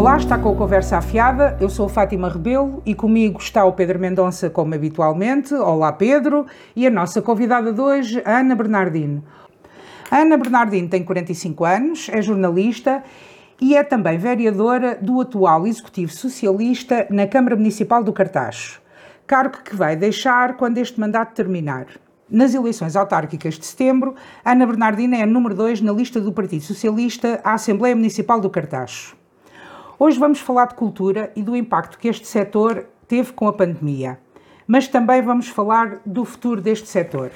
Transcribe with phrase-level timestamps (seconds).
[0.00, 1.58] Olá, está com a Conversa Afiada.
[1.60, 5.52] Eu sou Fátima Rebelo e comigo está o Pedro Mendonça, como habitualmente.
[5.52, 6.46] Olá, Pedro.
[6.74, 9.22] E a nossa convidada de hoje, Ana Bernardino.
[10.10, 13.04] Ana Bernardino tem 45 anos, é jornalista
[13.60, 18.80] e é também vereadora do atual Executivo Socialista na Câmara Municipal do Cartacho,
[19.26, 21.88] cargo que vai deixar quando este mandato terminar.
[22.26, 26.64] Nas eleições autárquicas de setembro, Ana Bernardina é a número 2 na lista do Partido
[26.64, 29.19] Socialista à Assembleia Municipal do Cartacho.
[30.02, 34.18] Hoje vamos falar de cultura e do impacto que este setor teve com a pandemia,
[34.66, 37.30] mas também vamos falar do futuro deste setor.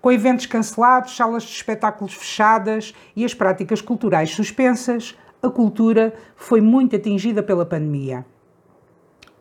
[0.00, 6.60] Com eventos cancelados, salas de espetáculos fechadas e as práticas culturais suspensas, a cultura foi
[6.60, 8.24] muito atingida pela pandemia.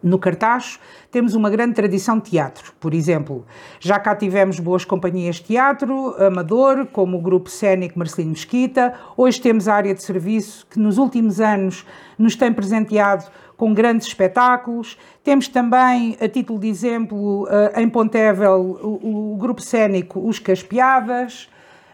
[0.02, 0.80] No Cartaz
[1.12, 3.46] temos uma grande tradição de teatro, por exemplo.
[3.82, 8.94] Já cá tivemos boas companhias de teatro, amador, como o grupo cénico Marcelino Mesquita.
[9.18, 11.86] Hoje temos a área de serviço que nos últimos anos
[12.18, 13.26] nos tem presenteado
[13.58, 14.98] com grandes espetáculos.
[15.22, 21.50] Temos também, a título de exemplo, eh, em Pontevel, o, grupo cénico Os Caspiadas.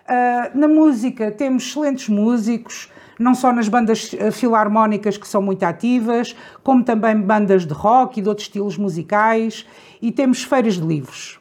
[0.07, 5.63] Eh, na música temos excelentes músicos, não só nas bandas eh, filarmónicas que são muito
[5.63, 9.65] ativas, como também bandas de rock e de outros estilos musicais,
[10.01, 11.39] e temos feiras de livros.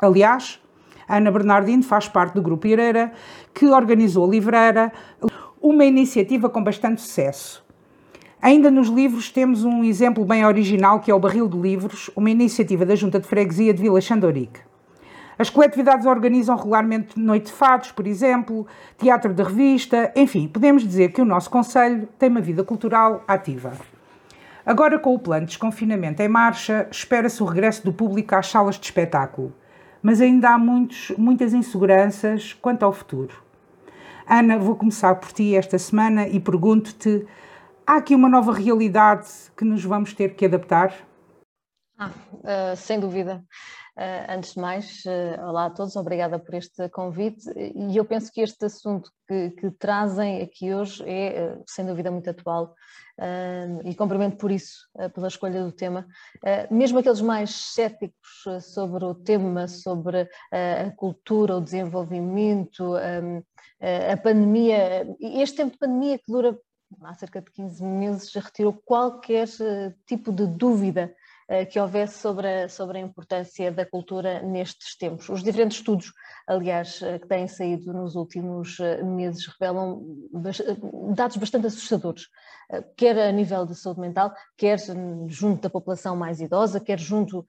[0.00, 0.60] Aliás,
[1.08, 3.12] Ana Bernardino faz parte do Grupo Ireira,
[3.54, 4.92] que organizou a Livreira,
[5.60, 7.62] uma iniciativa com bastante sucesso.
[8.40, 12.30] Ainda nos livros temos um exemplo bem original que é o Barril de Livros, uma
[12.30, 14.71] iniciativa da Junta de Freguesia de Vila Xandorique.
[15.38, 18.66] As coletividades organizam regularmente noite de fados, por exemplo,
[18.98, 23.72] teatro de revista, enfim, podemos dizer que o nosso Conselho tem uma vida cultural ativa.
[24.64, 28.78] Agora, com o plano de desconfinamento em marcha, espera-se o regresso do público às salas
[28.78, 29.52] de espetáculo,
[30.00, 33.34] mas ainda há muitos, muitas inseguranças quanto ao futuro.
[34.28, 37.26] Ana, vou começar por ti esta semana e pergunto-te:
[37.86, 39.26] há aqui uma nova realidade
[39.56, 40.92] que nos vamos ter que adaptar?
[42.02, 43.44] Ah, sem dúvida.
[43.96, 47.48] Uh, antes de mais, uh, olá a todos, obrigada por este convite.
[47.56, 52.10] E eu penso que este assunto que, que trazem aqui hoje é, uh, sem dúvida,
[52.10, 52.74] muito atual
[53.84, 56.06] e cumprimento por isso, pela escolha do tema.
[56.70, 65.58] mesmo aqueles mais céticos sobre o tema, sobre a cultura, o desenvolvimento, a pandemia, este
[65.58, 66.58] tempo de pandemia que dura
[67.02, 69.46] há cerca de 15 meses, já retirou qualquer
[70.06, 71.14] tipo de dúvida
[71.70, 75.28] que houvesse sobre a, sobre a importância da cultura nestes tempos.
[75.28, 76.12] Os diferentes estudos,
[76.46, 80.02] aliás, eh, que têm saído nos últimos eh, meses, revelam
[81.14, 82.28] dados bastante assustadores,
[82.96, 84.78] quer a nível de saúde mental, quer
[85.26, 87.44] junto da população mais idosa, quer junto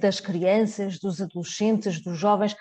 [0.00, 2.54] das crianças, dos adolescentes, dos jovens,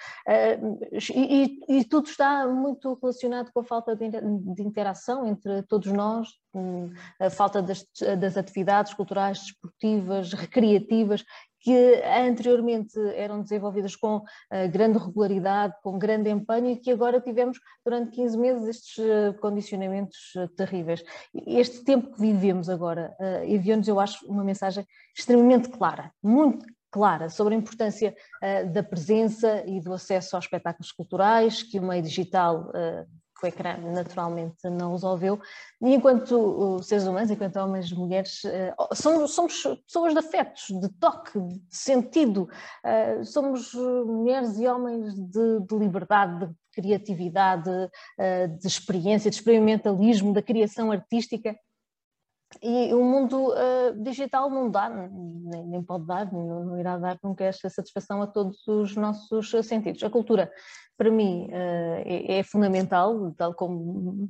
[1.14, 5.92] e, e, e tudo está muito relacionado com a falta de, de interação entre todos
[5.92, 6.30] nós,
[7.20, 7.86] a falta das,
[8.20, 10.77] das atividades culturais, desportivas, recreativas,
[11.68, 14.24] que anteriormente eram desenvolvidas com uh,
[14.72, 20.34] grande regularidade, com grande empenho e que agora tivemos durante 15 meses estes uh, condicionamentos
[20.36, 21.04] uh, terríveis.
[21.46, 23.14] Este tempo que vivemos agora
[23.46, 28.16] enviou-nos, eu acho, uma mensagem extremamente clara, muito clara sobre a importância
[28.72, 32.72] da presença e do acesso aos espetáculos culturais que o meio digital
[33.40, 35.40] que o ecrã naturalmente não resolveu,
[35.82, 40.90] e enquanto seres humanos, enquanto homens e mulheres, eh, somos, somos pessoas de afetos, de
[41.00, 42.50] toque, de sentido,
[42.84, 47.70] eh, somos mulheres e homens de, de liberdade, de criatividade,
[48.18, 51.56] eh, de experiência, de experimentalismo, da criação artística,
[52.62, 57.18] e o mundo uh, digital não dá, nem, nem pode dar, não, não, irá dar
[57.24, 60.04] nunca esta satisfação a todos os nossos sentidos.
[60.04, 60.52] A cultura,
[60.98, 64.30] para mim, uh, é, é, fundamental, tal como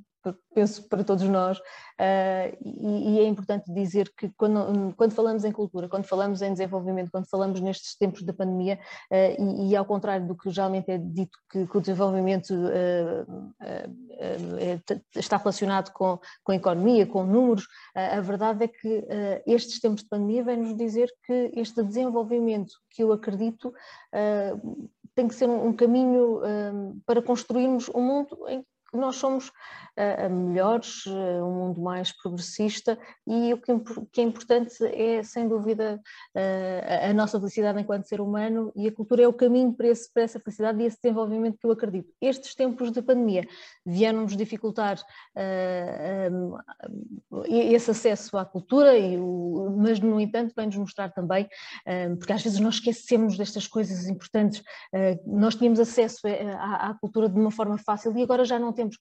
[0.57, 5.87] penso para todos nós, uh, e, é importante dizer que quando, quando, falamos em cultura,
[5.87, 8.79] quando falamos em desenvolvimento, quando falamos nestes tempos da pandemia,
[9.11, 12.53] uh, e, e, ao contrário do que geralmente é dito que, que o desenvolvimento
[14.49, 14.79] é,
[15.15, 19.05] está relacionado com, com a economia, com números, a verdade é que
[19.45, 23.73] estes tempos de pandemia vêm nos dizer que este desenvolvimento que eu acredito
[25.15, 26.41] tem que ser um, caminho
[27.05, 28.63] para construirmos um mundo em
[28.93, 33.71] nós somos uh, melhores, uh, um mundo mais progressista e o que,
[34.11, 35.99] que é importante é, sem dúvida,
[36.35, 40.11] uh, a nossa felicidade enquanto ser humano e a cultura é o caminho para, esse,
[40.11, 42.13] para essa felicidade e esse desenvolvimento que eu acredito.
[42.21, 43.47] Estes tempos de pandemia
[43.85, 45.01] vieram-nos dificultar
[46.31, 46.55] um,
[47.45, 51.47] esse acesso à cultura, e o, mas, no entanto, vem-nos mostrar também,
[52.17, 54.63] porque às vezes nós esquecemos destas coisas importantes,
[55.25, 56.21] nós tínhamos acesso
[56.57, 58.97] à, à cultura de uma forma fácil e agora já não temos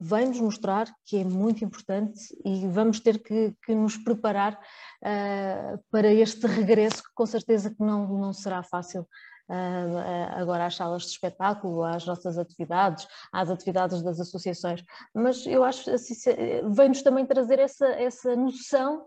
[0.00, 6.10] vem-nos mostrar que é muito importante e vamos ter que, que nos preparar uh, para
[6.12, 11.08] este regresso, que com certeza que não, não será fácil uh, agora às salas de
[11.08, 14.82] espetáculo, às nossas atividades, às atividades das associações,
[15.14, 16.14] mas eu acho que assim,
[16.70, 19.04] vem-nos também trazer essa, essa noção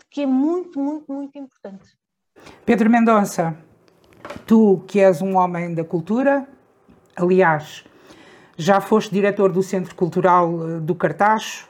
[0.00, 1.96] de que é muito, muito, muito importante.
[2.66, 3.56] Pedro Mendonça,
[4.44, 6.48] tu que és um homem da cultura,
[7.14, 7.84] aliás,
[8.56, 11.68] já foste diretor do Centro Cultural eh, do Cartacho.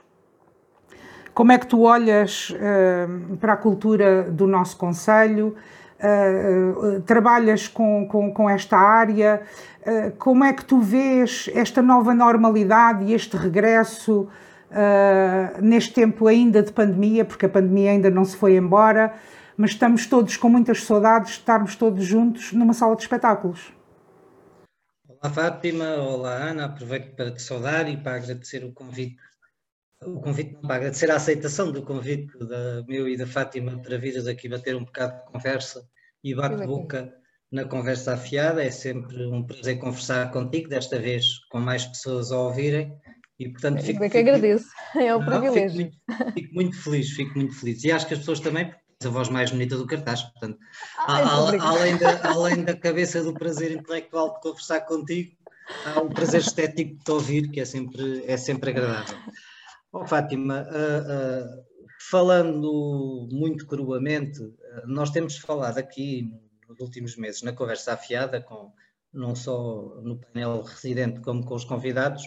[1.32, 5.56] Como é que tu olhas uh, para a cultura do nosso Conselho?
[5.98, 9.42] Uh, trabalhas com, com, com, esta área?
[10.18, 14.26] como é que tu vês esta nova normalidade e este regresso
[15.60, 19.12] neste tempo ainda de pandemia, porque a pandemia ainda não se foi embora,
[19.58, 23.74] mas estamos todos com muitas saudades de estarmos todos juntos numa sala de espetáculos?
[25.24, 29.16] Olá Fátima, olá Ana, aproveito para te saudar e para agradecer o convite,
[30.02, 34.26] o convite para agradecer a aceitação do convite da meu e da Fátima para vires
[34.26, 35.88] aqui bater um bocado de conversa
[36.22, 37.10] e bate-boca
[37.50, 42.38] na conversa afiada, é sempre um prazer conversar contigo, desta vez com mais pessoas a
[42.38, 42.94] ouvirem.
[43.38, 45.90] E portanto fico, fico, que agradeço, é um não, privilégio.
[45.90, 47.82] Fico muito, fico muito feliz, fico muito feliz.
[47.82, 48.70] E acho que as pessoas também,
[49.04, 50.58] a voz mais bonita do cartaz, portanto,
[50.98, 55.36] ah, a, além, da, além da cabeça do prazer intelectual de conversar contigo,
[55.86, 59.18] há um prazer estético de te ouvir, que é sempre, é sempre agradável.
[59.92, 61.64] Oh, Fátima, uh, uh,
[62.10, 64.40] falando muito cruamente,
[64.86, 66.32] nós temos falado aqui
[66.68, 68.72] nos últimos meses, na conversa afiada, com,
[69.12, 72.24] não só no painel residente como com os convidados,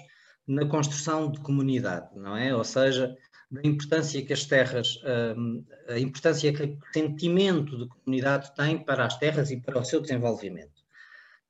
[0.47, 2.55] na construção de comunidade, não é?
[2.55, 3.15] Ou seja,
[3.49, 5.01] da importância que as terras,
[5.37, 9.85] hum, a importância que o sentimento de comunidade tem para as terras e para o
[9.85, 10.83] seu desenvolvimento.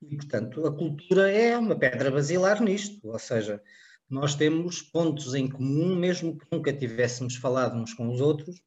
[0.02, 3.62] E, portanto, a cultura é uma pedra basilar nisto, ou seja,
[4.10, 8.62] nós temos pontos em comum, mesmo que nunca tivéssemos falado uns com os outros,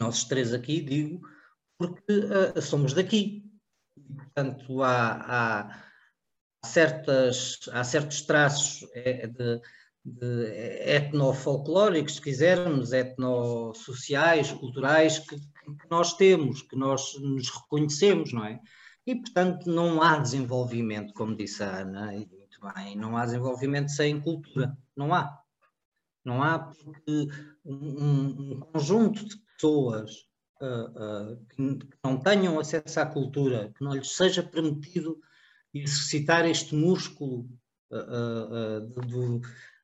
[0.00, 1.20] nós três aqui, digo,
[1.78, 3.44] porque uh, somos daqui.
[3.96, 5.70] E, portanto, há,
[6.62, 9.60] há, certas, há certos traços é, de,
[10.10, 10.46] de
[10.84, 18.60] etnofolclóricos, se quisermos, etnossociais, culturais, que, que, nós temos, que nós nos reconhecemos, não é?
[19.06, 23.90] E, portanto, não há desenvolvimento, como disse a Ana, e muito bem, não há desenvolvimento
[23.90, 25.38] sem cultura, não há.
[26.24, 27.28] Não há porque
[27.64, 30.26] um, um conjunto de pessoas
[30.60, 35.18] uh, uh, que, não tenham acesso à cultura, que não lhes seja permitido
[35.72, 37.48] exercitar este músculo
[37.90, 39.40] uh, do,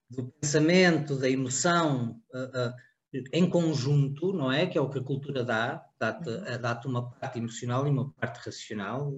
[0.09, 2.75] do pensamento, da emoção uh, uh,
[3.33, 4.67] em conjunto, não é?
[4.67, 6.61] Que é o que a cultura dá, dá-te uhum.
[6.61, 9.13] dá uma parte emocional e uma parte racional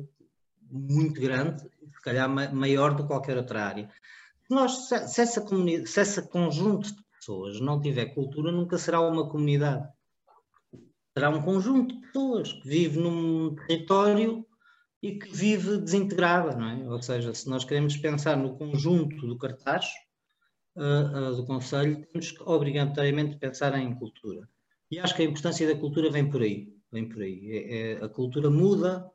[0.70, 3.90] muito grande, se calhar maior do que qualquer outra área.
[4.50, 9.28] Nós, se, essa comunidade, se esse conjunto de pessoas não tiver cultura, nunca será uma
[9.28, 9.86] comunidade.
[11.16, 14.46] Será um conjunto de pessoas que vive num território
[15.02, 16.88] e que vive desintegrada, não é?
[16.88, 19.86] Ou seja, se nós queremos pensar no conjunto do cartaz,
[20.78, 24.48] uh, do Conselho, temos que obrigatoriamente pensar em cultura.
[24.90, 26.72] E acho que a importância da cultura vem por aí.
[26.90, 27.50] Vem por aí.
[27.50, 29.10] É, é, a cultura muda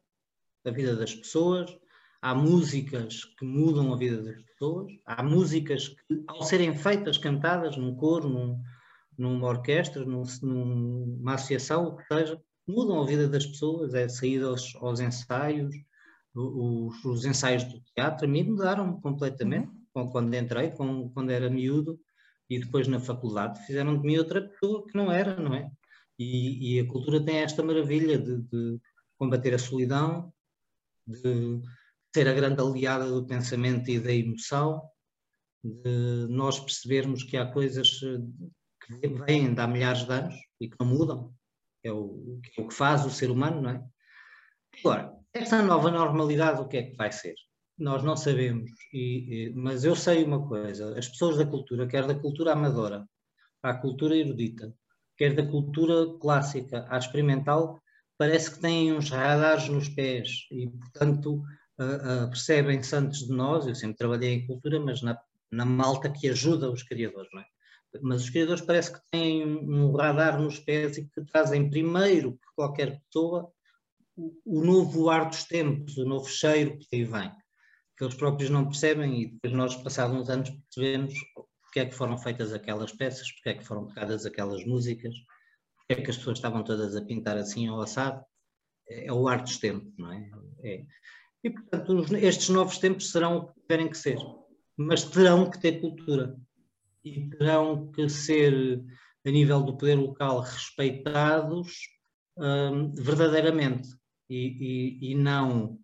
[0.65, 1.75] a vida das pessoas,
[2.21, 7.75] há músicas que mudam a vida das pessoas, há músicas que, ao serem feitas, cantadas
[7.75, 8.61] num coro, num,
[9.17, 14.41] numa orquestra, num, numa associação, o que seja, mudam a vida das pessoas, é sair
[14.43, 15.75] aos, aos ensaios,
[16.33, 19.69] os, os, ensaios do teatro, a mim mudaram completamente.
[19.93, 21.99] Quando entrei, quando era miúdo,
[22.49, 25.69] e depois na faculdade fizeram de mim outra pessoa que não era, não é?
[26.17, 28.79] E, e a cultura tem esta maravilha de, de,
[29.17, 30.33] combater a solidão,
[31.07, 31.61] de
[32.13, 34.81] ser a grande aliada do pensamento e da emoção,
[35.63, 40.75] de nós percebermos que há coisas que vêm de há milhares de anos e que
[40.79, 41.33] não mudam,
[41.83, 43.83] é o, é o que faz o ser humano, não é?
[44.79, 47.35] Agora, esta nova normalidade, o que é que vai ser?
[47.83, 52.07] Nós não sabemos, e, e, mas eu sei uma coisa: as pessoas da cultura, quer
[52.07, 53.05] da cultura amadora,
[53.61, 54.73] à cultura erudita,
[55.17, 57.81] quer da cultura clássica à experimental,
[58.17, 61.43] parece que têm uns radares nos pés e, portanto,
[61.77, 63.67] uh, uh, percebem-se antes de nós.
[63.67, 65.19] Eu sempre trabalhei em cultura, mas na,
[65.51, 67.45] na malta que ajuda os criadores, não é?
[68.01, 72.31] Mas os criadores parece que têm um, um radar nos pés e que trazem primeiro
[72.33, 73.51] que qualquer pessoa
[74.15, 77.31] o, o novo ar dos tempos, o novo cheiro que aí vem
[78.03, 81.13] eles próprios não percebem e depois nós, passados uns anos, percebemos
[81.73, 85.15] porque é que foram feitas aquelas peças, porque é que foram tocadas aquelas músicas,
[85.75, 88.23] porque é que as pessoas estavam todas a pintar assim ao assado.
[88.87, 90.29] É, é o ar dos tempos, não é?
[90.63, 90.85] é.
[91.43, 94.17] E, portanto, estes novos tempos serão o que tiverem que ser,
[94.77, 96.37] mas terão que ter cultura.
[97.03, 98.83] e terão que ser,
[99.25, 101.73] a nível do poder local, respeitados
[102.37, 103.89] um, verdadeiramente
[104.29, 105.79] e, e, e não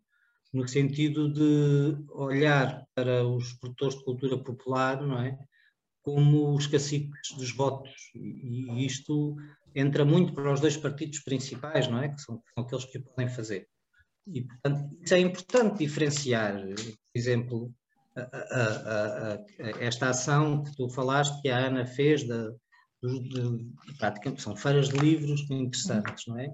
[0.52, 5.38] no sentido de olhar para os produtores de cultura popular, não é?
[6.02, 7.94] Como os caciques dos votos.
[8.16, 9.36] E, isto
[9.76, 12.10] entra muito para os dois partidos principais, não é?
[12.10, 13.68] Que são, são aqueles que o podem fazer.
[14.28, 17.74] E, portanto, isso é importante diferenciar, por exemplo,
[18.16, 19.40] a, a, a,
[19.80, 22.52] esta ação que tu falaste, que a Ana fez, da,
[23.04, 26.54] de, de, praticamente são feiras de livros interessantes, não é?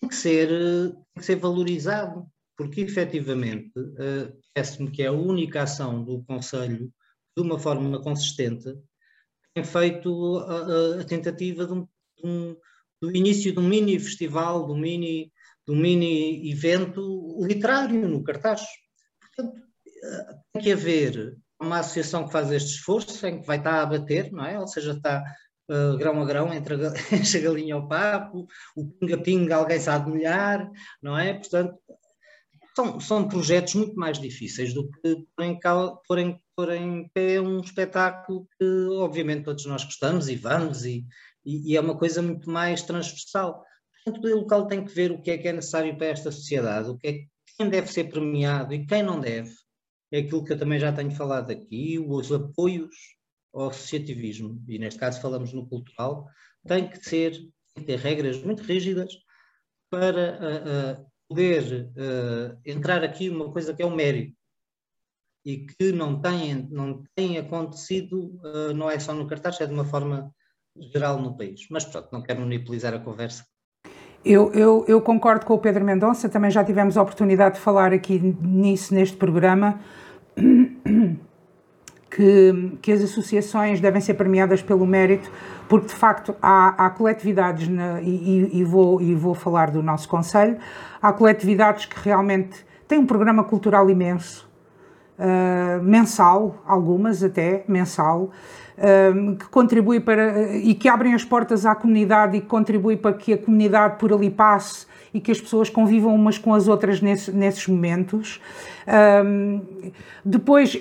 [0.00, 2.26] Tem que ser, tem que ser valorizado
[2.56, 6.92] porque efetivamente uh, parece-me que é a única ação do Conselho,
[7.36, 8.74] de uma forma consistente,
[9.54, 12.56] tem feito a, a tentativa de um, de um,
[13.00, 15.32] do início de um mini festival, um mini,
[15.68, 18.62] um mini evento literário no cartaz.
[19.20, 23.82] Portanto, uh, tem que haver uma associação que faz este esforço, em que vai estar
[23.82, 24.58] a bater, não é?
[24.58, 25.22] Ou seja, está
[25.70, 30.68] uh, grão a grão, entre a, a galinha ao papo, o pinga-pinga alguém sabe molhar,
[31.00, 31.34] não é?
[31.34, 31.78] Portanto,
[32.74, 35.24] são, são projetos muito mais difíceis do que
[36.06, 41.04] pôr em, pôr em pé um espetáculo que, obviamente, todos nós gostamos e vamos, e,
[41.44, 43.64] e, e é uma coisa muito mais transversal.
[44.04, 46.90] Portanto, o local tem que ver o que é que é necessário para esta sociedade,
[46.90, 47.18] o que é
[47.56, 49.52] quem deve ser premiado e quem não deve.
[50.10, 52.94] É aquilo que eu também já tenho falado aqui, os apoios
[53.52, 56.26] ao associativismo, e neste caso falamos no cultural,
[56.66, 57.32] tem que ser,
[57.74, 59.12] tem que ter regras muito rígidas
[59.90, 64.36] para poder uh, entrar aqui uma coisa que é o mérito
[65.44, 69.72] e que não tem, não tem acontecido, uh, não é só no cartaz, é de
[69.72, 70.30] uma forma
[70.92, 71.66] geral no país.
[71.70, 73.44] Mas pronto, não quero monopolizar a conversa.
[74.24, 77.92] Eu, eu, eu, concordo com o Pedro Mendonça, também já tivemos a oportunidade de falar
[77.92, 79.80] aqui nisso neste programa,
[82.14, 85.30] que, que as associações devem ser premiadas pelo mérito,
[85.68, 90.08] porque de facto há, há coletividades, na, e, e, vou, e vou falar do nosso
[90.08, 90.58] Conselho,
[91.02, 94.48] Há coletividades que realmente têm um programa cultural imenso,
[95.18, 98.30] uh, mensal, algumas até, mensal,
[98.78, 103.14] uh, que contribui para e que abrem as portas à comunidade e que contribui para
[103.14, 107.00] que a comunidade por ali passe e que as pessoas convivam umas com as outras
[107.00, 108.40] nesse, nesses momentos.
[109.24, 109.60] Um,
[110.24, 110.80] depois,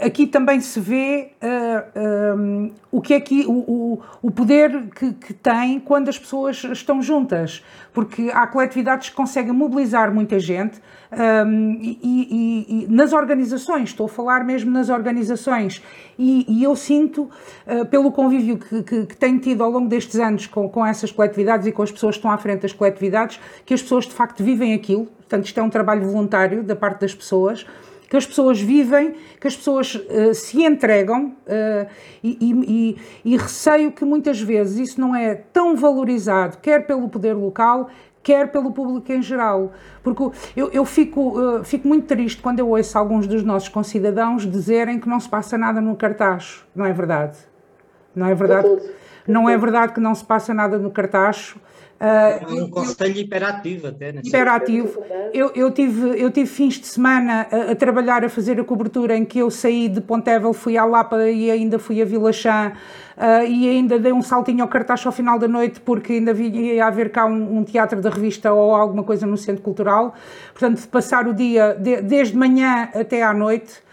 [0.00, 5.34] aqui também se vê uh, um, o que é que o, o poder que, que,
[5.34, 10.80] tem quando as pessoas estão juntas, porque há coletividades que conseguem mobilizar muita gente
[11.46, 15.82] um, e, e, e, nas organizações, estou a falar mesmo nas organizações,
[16.18, 17.30] e, e eu sinto,
[17.66, 21.12] uh, pelo convívio que, que, que, tenho tido ao longo destes anos com, com essas
[21.12, 24.12] coletividades e com as pessoas que estão à frente das coletividades, que as pessoas de
[24.12, 27.66] facto vivem aquilo, portanto, isto é um trabalho voluntário da parte das pessoas
[28.14, 31.90] que as pessoas vivem, que as pessoas uh, se entregam uh,
[32.22, 37.32] e, e, e, receio que muitas vezes isso não é tão valorizado, quer pelo poder
[37.32, 37.88] local,
[38.22, 39.72] quer pelo público em geral.
[40.00, 44.48] Porque eu, eu fico, uh, fico muito triste quando eu ouço alguns dos nossos concidadãos
[44.48, 46.64] dizerem que não se passa nada no cartaz.
[46.72, 47.36] Não é verdade?
[48.14, 48.68] Não é verdade?
[49.26, 51.56] Não é verdade que não se passa nada no cartaz.
[52.00, 54.12] Uh, um conselho hiperativo até.
[54.12, 54.20] Né?
[54.24, 55.02] Hiperativo.
[55.32, 59.16] Eu, eu, tive, eu tive fins de semana a, a, trabalhar, a fazer a cobertura
[59.16, 62.72] em que eu saí de Pontevel, fui à Lapa e ainda fui a Vila Chã
[63.16, 66.86] uh, e ainda dei um saltinho ao cartaz ao final da noite porque ainda ia
[66.86, 70.14] haver cá um, um, teatro da revista ou alguma coisa no Centro Cultural.
[70.52, 73.84] Portanto, de passar o dia de, desde manhã até à noite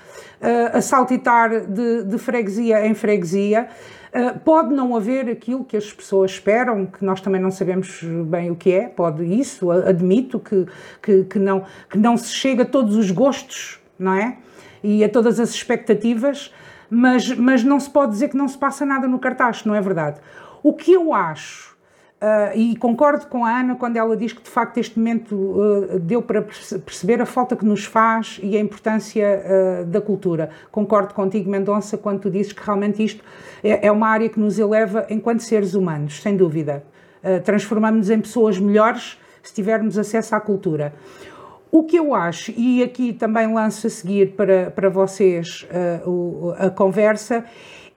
[0.42, 3.68] uh, a saltitar de, de freguesia em freguesia.
[4.14, 8.52] Uh, pode não haver aquilo que as pessoas esperam, que nós também não sabemos bem
[8.52, 10.66] o que é, pode isso, admito que,
[11.02, 14.38] que, que, não, que não se chega a todos os gostos, não é?
[14.84, 16.54] E a todas as expectativas,
[16.90, 19.80] mas, mas não se pode dizer que não se passa nada no cartaz, não é
[19.80, 20.20] verdade?
[20.62, 21.71] O que eu acho
[22.22, 26.00] Uh, e concordo com a Ana quando ela diz que de facto este momento uh,
[26.00, 30.52] deu para perceber a falta que nos faz e a importância uh, da cultura.
[30.72, 33.24] Concordo contigo, Mendonça, quando tu dizes que realmente isto
[33.64, 36.84] é, é uma área que nos eleva enquanto seres humanos, sem dúvida.
[37.44, 40.94] Transformamos-nos em pessoas melhores se tivermos acesso à cultura.
[41.72, 45.68] O que eu acho, e aqui também lanço a seguir para, para vocês
[46.58, 47.46] a conversa,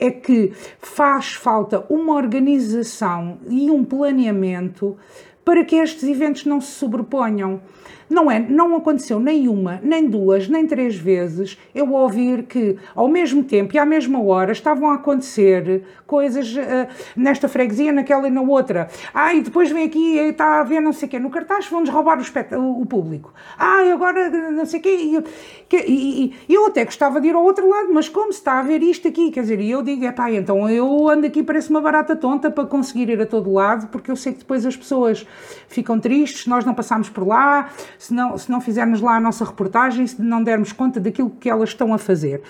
[0.07, 4.97] é que faz falta uma organização e um planeamento
[5.45, 7.61] para que estes eventos não se sobreponham.
[8.09, 13.43] Não, é, não aconteceu nenhuma, nem duas, nem três vezes eu ouvir que ao mesmo
[13.45, 18.43] tempo e à mesma hora estavam a acontecer coisas uh, nesta freguesia, naquela e na
[18.43, 18.89] outra.
[19.13, 21.19] Ah, e depois vem aqui e está a ver não sei o quê.
[21.19, 22.19] No cartaz vão-nos roubar
[22.53, 23.33] o, o, público.
[23.59, 25.25] Ah, e agora não sei o quê.
[25.73, 28.61] E, e, e, eu até gostava de ir ao outro lado, mas como se está
[28.61, 29.31] a ver isto aqui?
[29.31, 32.51] Quer dizer, e eu digo, é pá, então eu ando aqui parece uma barata tonta
[32.51, 35.27] para conseguir ir a todo lado, porque eu sei que depois as pessoas
[35.69, 37.71] ficam tristes nós não passarmos por lá,
[38.05, 41.49] se não, se não fizermos lá a nossa reportagem, se não dermos conta daquilo que
[41.49, 42.43] elas estão a fazer.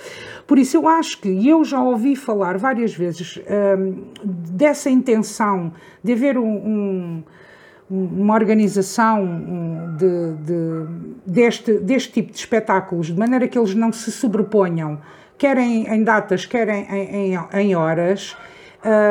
[0.49, 3.39] Por isso eu acho que, e eu já ouvi falar várias vezes
[3.79, 7.23] um, dessa intenção de haver um, um
[7.89, 10.87] uma organização de, de,
[11.27, 14.99] deste, deste tipo de espetáculos, de maneira que eles não se sobreponham,
[15.37, 18.35] quer em, em datas, quer em, em, em horas,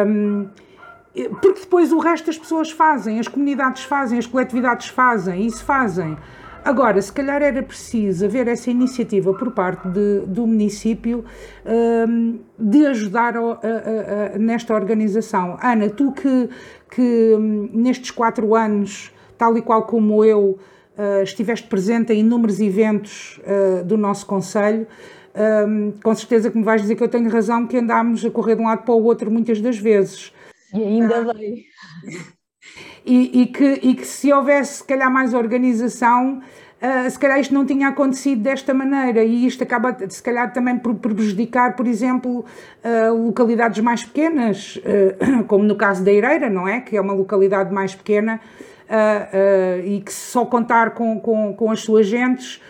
[0.08, 0.48] um,
[1.42, 6.18] porque depois o resto das pessoas fazem, as comunidades fazem, as coletividades fazem, isso fazem.
[6.66, 11.26] Agora, se calhar era preciso haver essa iniciativa por parte de, do município
[12.08, 15.58] um, de ajudar a, a, a, nesta organização.
[15.62, 16.50] Ana, tu que,
[16.90, 20.58] que um, nestes quatro anos, tal e qual como eu,
[20.98, 24.88] uh, estiveste presente em inúmeros eventos uh, do nosso Conselho,
[25.68, 28.56] um, com certeza que me vais dizer que eu tenho razão, que andámos a correr
[28.56, 30.32] de um lado para o outro muitas das vezes.
[30.74, 31.66] E ainda bem.
[33.06, 37.54] E, e, que, e que se houvesse, se calhar, mais organização, uh, se calhar isto
[37.54, 41.86] não tinha acontecido desta maneira e isto acaba, se calhar, também por, por prejudicar, por
[41.86, 42.46] exemplo,
[42.84, 46.80] uh, localidades mais pequenas, uh, como no caso da Eireira, não é?
[46.80, 48.40] Que é uma localidade mais pequena
[49.86, 52.62] e que só contar com, com, com as suas gentes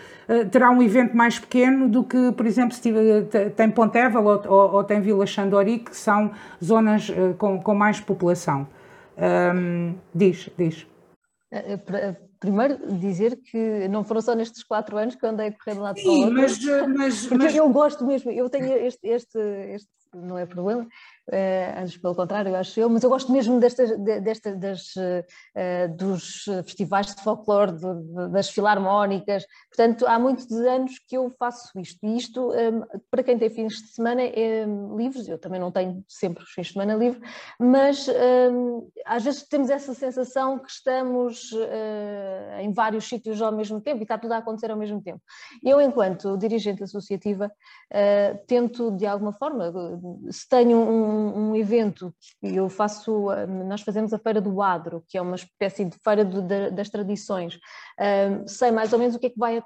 [0.50, 4.74] terá um evento mais pequeno do que, por exemplo, se tiver, tem Pontevel ou, ou,
[4.74, 6.30] ou, tem Vila Xandori, que são
[6.62, 8.66] zonas com, com mais população.
[9.16, 10.86] Um, diz, diz.
[11.54, 15.74] Eh, eh, primeiro, dizer que não foram só nestes quatro anos que andei a correr
[15.74, 16.34] de lado para o outro.
[16.34, 17.54] Mas, eh, mas, mas...
[17.54, 19.38] eu gosto mesmo, eu tenho este, este,
[19.72, 23.90] este não é problema, uh, antes pelo contrário, acho eu, mas eu gosto mesmo destas,
[23.98, 31.00] desta, das, uh, dos festivais de folclore, de, de, das filarmónicas, portanto há muitos anos
[31.08, 34.64] que eu faço isto, e isto um, para quem tem fins de semana é,
[34.96, 37.20] livres, eu também não tenho sempre fins de semana livre,
[37.58, 43.80] mas um, às vezes temos essa sensação que estamos uh, em vários sítios ao mesmo
[43.80, 45.20] tempo e está tudo a acontecer ao mesmo tempo.
[45.62, 47.50] Eu, enquanto dirigente associativa,
[48.46, 49.72] tento de alguma forma
[50.30, 53.28] se tenho um, um, evento que eu faço,
[53.66, 56.88] nós fazemos a Feira do Adro, que é uma espécie de feira de, de, das
[56.88, 57.58] tradições,
[58.46, 59.63] sei mais ou menos o que é que vai acontecer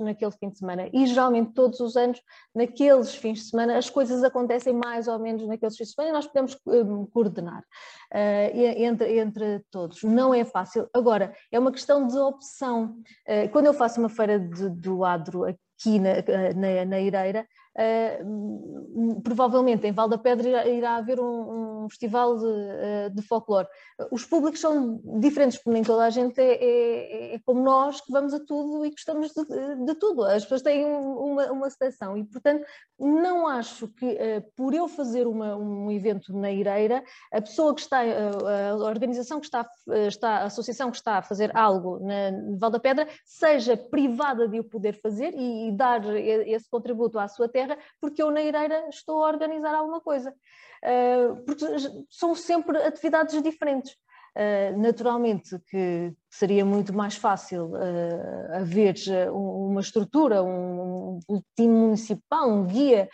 [0.00, 0.88] naquele fim de semana.
[0.92, 2.20] E geralmente todos os anos,
[2.54, 6.12] naqueles fins de semana, as coisas acontecem mais ou menos naqueles fins de semana e
[6.12, 10.02] nós podemos um, coordenar uh, entre, entre todos.
[10.02, 10.88] Não é fácil.
[10.94, 12.96] Agora, é uma questão de opção.
[13.28, 16.14] Uh, quando eu faço uma feira de, do Adro aqui na,
[16.54, 22.36] na, na Ireira, Uh, provavelmente em Val da Pedra irá, irá haver um, um festival
[22.36, 23.66] de, uh, de, folclore.
[24.10, 28.12] Os públicos são diferentes, porque nem toda a gente é, é, é como nós, que
[28.12, 30.22] vamos a tudo e gostamos de, de tudo.
[30.24, 32.66] As pessoas têm uma, uma seleção e, portanto,
[32.98, 37.80] não acho que uh, por eu fazer uma, um evento na Ireira, a pessoa que
[37.80, 39.66] está, a organização que está,
[40.06, 44.60] está, a associação que está a fazer algo na Val da Pedra, seja privada de
[44.60, 47.61] o poder fazer e, e dar esse contributo à sua terra
[48.00, 50.34] porque eu na Ireira estou a organizar alguma coisa.
[50.82, 51.64] Uh, porque
[52.10, 53.92] são sempre atividades diferentes.
[54.34, 58.94] Uh, naturalmente que seria muito mais fácil uh, haver
[59.30, 63.08] uma estrutura, um, boletim municipal, um guia,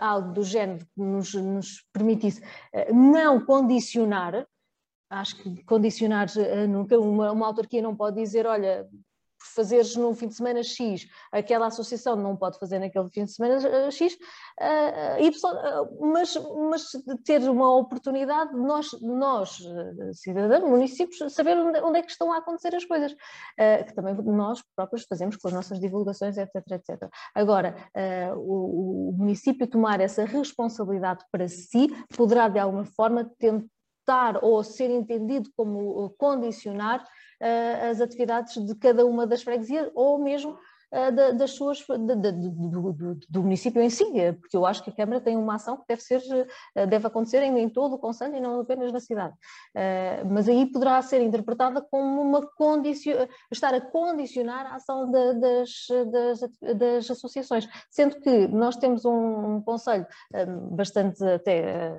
[0.00, 2.40] algo do género que nos, nos permitisse
[2.92, 4.46] não condicionar,
[5.10, 6.28] acho que condicionar
[6.68, 8.88] nunca, uma, uma autarquia não pode dizer, olha,
[9.42, 13.66] fazeres no fim de semana X, aquela associação não pode fazer naquele fim de semana
[13.66, 16.34] eh, X, uh, Y, uh, mas,
[16.68, 16.90] mas
[17.24, 19.58] ter uma oportunidade de nós, nós
[20.14, 24.14] cidadãos, municípios, saber onde, onde, é que estão a acontecer as coisas, uh, que também
[24.14, 27.08] nós próprios fazemos com as nossas divulgações, etc, etc.
[27.34, 27.74] Agora,
[28.36, 33.68] o, o município tomar essa responsabilidade para si poderá de alguma forma tentar
[34.42, 40.58] ou ser entendido como condicionar uh, as atividades de cada uma das freguesias ou mesmo
[40.92, 44.04] uh, das suas, do, do, município em si,
[44.40, 47.42] porque eu acho que a Câmara tem uma ação que deve, ser, uh, deve acontecer
[47.42, 49.34] em, todo o Conselho e não apenas na cidade.
[50.28, 52.40] Mas aí poderá ser interpretada como uma
[53.50, 55.70] estar a condicionar a ação de, das,
[56.10, 56.40] das,
[56.76, 60.06] das, associações, sendo que nós temos um, um Conselho
[60.72, 61.92] bastante até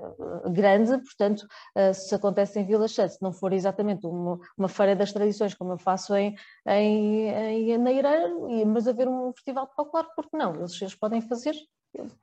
[0.52, 1.48] grande, portanto,
[1.94, 5.74] se acontece em Vila Chã, se não for exatamente uma, uma feira das tradições, como
[5.74, 10.56] eu faço em, em, em mas haver um festival de folclore, porque não?
[10.56, 11.56] Eles, eles podem fazer.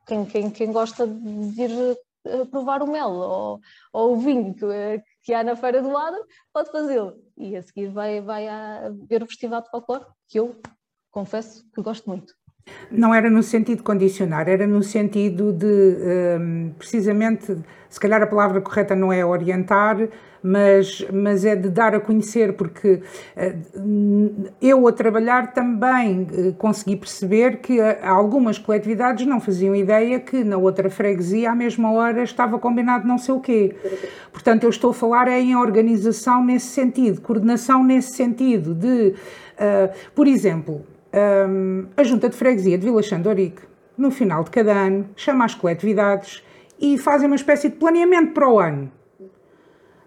[0.05, 3.61] Quem, quem, quem gosta de ir eh, provar o mel ou,
[3.93, 4.65] ou o vinho que,
[5.23, 6.17] que há na feira do lado,
[6.51, 7.15] pode fazê-lo.
[7.37, 10.59] E a seguir vai, vai a ver o festival de folclore, que eu
[11.11, 12.33] confesso que gosto muito.
[12.91, 15.97] Não era no sentido de condicionar, era no sentido de,
[16.39, 20.09] um, precisamente, se calhar a palavra correta não é orientar,
[20.41, 23.01] mas, mas é de dar a conhecer, porque
[23.35, 30.19] uh, eu a trabalhar também uh, consegui perceber que uh, algumas coletividades não faziam ideia
[30.19, 33.75] que na outra freguesia, à mesma hora, estava combinado não sei o quê.
[34.31, 39.13] Portanto, eu estou a falar em organização nesse sentido, coordenação nesse sentido, de,
[40.15, 43.61] por exemplo, um, a Junta de Freguesia de Vila Xandorique,
[43.97, 46.43] no final de cada ano, chama as coletividades
[46.79, 48.91] e fazem uma espécie de planeamento para o ano.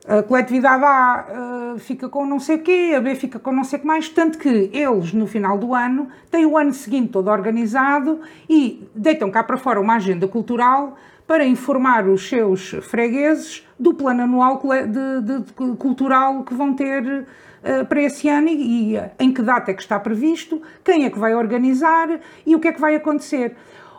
[0.06, 3.62] A coletividade A uh, fica com não sei o quê, a B fica com não
[3.62, 7.12] sei o que mais, tanto que eles, no final do ano, têm o ano seguinte
[7.12, 10.96] todo organizado e deitam cá para fora uma agenda cultural
[11.32, 17.86] para informar os seus fregueses do plano anual de, de, cultural que vão ter uh,
[17.86, 21.18] para esse ano e, e em que data é que está previsto, quem é que
[21.18, 23.56] vai organizar e o que é que vai acontecer.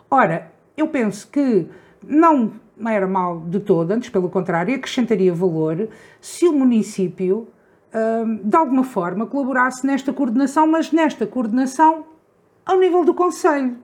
[0.08, 1.66] Ora, eu penso que
[2.06, 5.88] não não era mal de todo, antes pelo contrário, acrescentaria valor
[6.20, 7.48] se o município,
[7.92, 12.04] hum, de alguma forma, colaborasse nesta coordenação, mas nesta coordenação
[12.64, 13.76] ao nível do Conselho.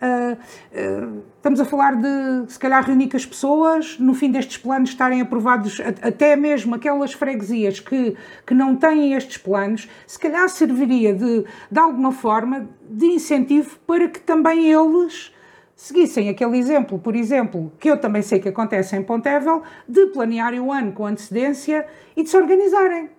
[0.00, 4.56] Uh, uh, estamos a falar de, se calhar, reunir com as pessoas, no fim destes
[4.56, 10.48] planos estarem aprovados, até mesmo aquelas freguesias que, que não têm estes planos, se calhar
[10.48, 15.34] serviria de, de alguma forma de incentivo para que também eles
[15.74, 20.60] seguissem aquele exemplo, por exemplo, que eu também sei que acontece em Pontevel, de planearem
[20.60, 23.10] o ano com antecedência e de se organizarem.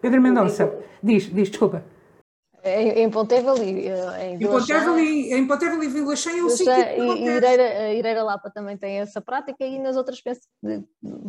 [0.00, 1.84] Pedro Mendonça, diz, diz, desculpa.
[2.62, 4.60] Em, em Pontevel e eh, em Vila
[5.00, 9.20] em em e Vila Chã eu sei que e, Ireira, Ireira Lapa também tem essa
[9.20, 10.84] prática e nas outras penso que,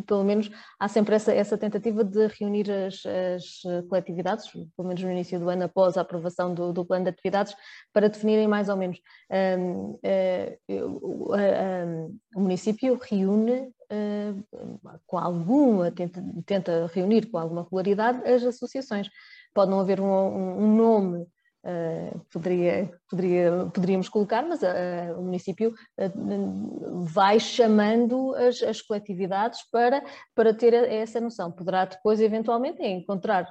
[0.06, 5.10] pelo menos há sempre essa, essa tentativa de reunir as, as, coletividades, pelo menos no
[5.10, 7.54] início do ano após a aprovação do, do plano de atividades
[7.92, 9.00] para definirem mais ou menos.
[9.30, 18.28] Um, uh, um, o município reúne uh, com alguma, tenta, tenta reunir com alguma regularidade
[18.28, 19.08] as associações
[19.54, 21.26] pode não haver um, um nome
[21.64, 29.60] Uh, poderia, poderia, poderíamos colocar, mas uh, o município uh, vai chamando as, as, coletividades
[29.70, 30.02] para,
[30.34, 31.52] para ter essa noção.
[31.52, 33.46] Poderá depois, eventualmente, encontrar,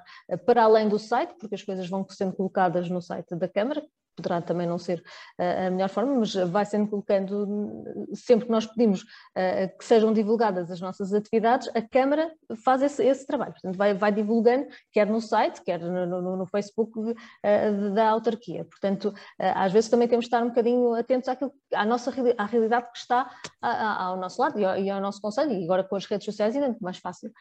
[0.46, 3.82] para além do site, porque as coisas vão sendo colocadas no site da Câmara,
[4.16, 5.04] poderá também não ser
[5.38, 10.70] a melhor forma, mas vai sendo colocando, sempre que nós pedimos uh, que sejam divulgadas
[10.70, 12.32] as nossas atividades, a Câmara
[12.64, 16.46] faz esse, esse trabalho, portanto vai, vai, divulgando, quer no site, quer no, no, no
[16.46, 21.52] Facebook uh, da autarquia, portanto às vezes também temos de estar um bocadinho atentos àquilo,
[21.74, 23.30] à nossa à realidade que está
[23.62, 26.56] ao nosso lado e ao, e ao, nosso conselho, e agora com as redes sociais
[26.56, 27.32] ainda é mais fácil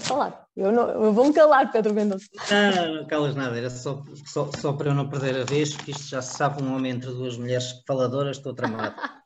[0.00, 0.46] falar.
[0.56, 2.26] Eu, não, eu vou-me calar, Pedro Mendonça.
[2.50, 5.93] Não, não calas nada, era só, só, só para eu não perder a vez, que
[5.94, 8.94] isto já se sabe um homem entre duas mulheres faladoras, estou tramado.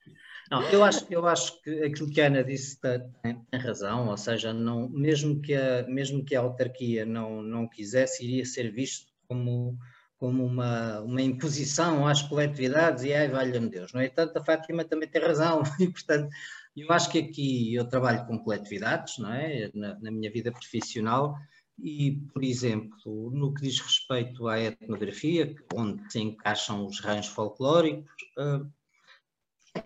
[0.51, 4.17] Não, eu acho, eu acho que aquilo que a Ana disse tem, tem, razão, ou
[4.17, 9.13] seja, não, mesmo, que a, mesmo que a autarquia não, não quisesse, iria ser visto
[9.29, 9.77] como,
[10.17, 13.93] como uma, uma imposição às coletividades e ai, valha-me Deus.
[13.93, 16.31] No entanto, a Fátima também tem razão e, portanto,
[16.75, 19.71] eu acho que aqui eu trabalho com coletividades, não é?
[19.75, 21.37] Na, na minha vida profissional
[21.81, 28.11] e, por exemplo, no que diz respeito à etnografia, onde se encaixam os ranhos folclóricos,
[28.38, 28.69] uh,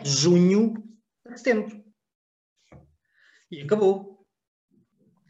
[0.02, 0.82] junho
[1.26, 1.84] a setembro.
[3.50, 4.26] E acabou.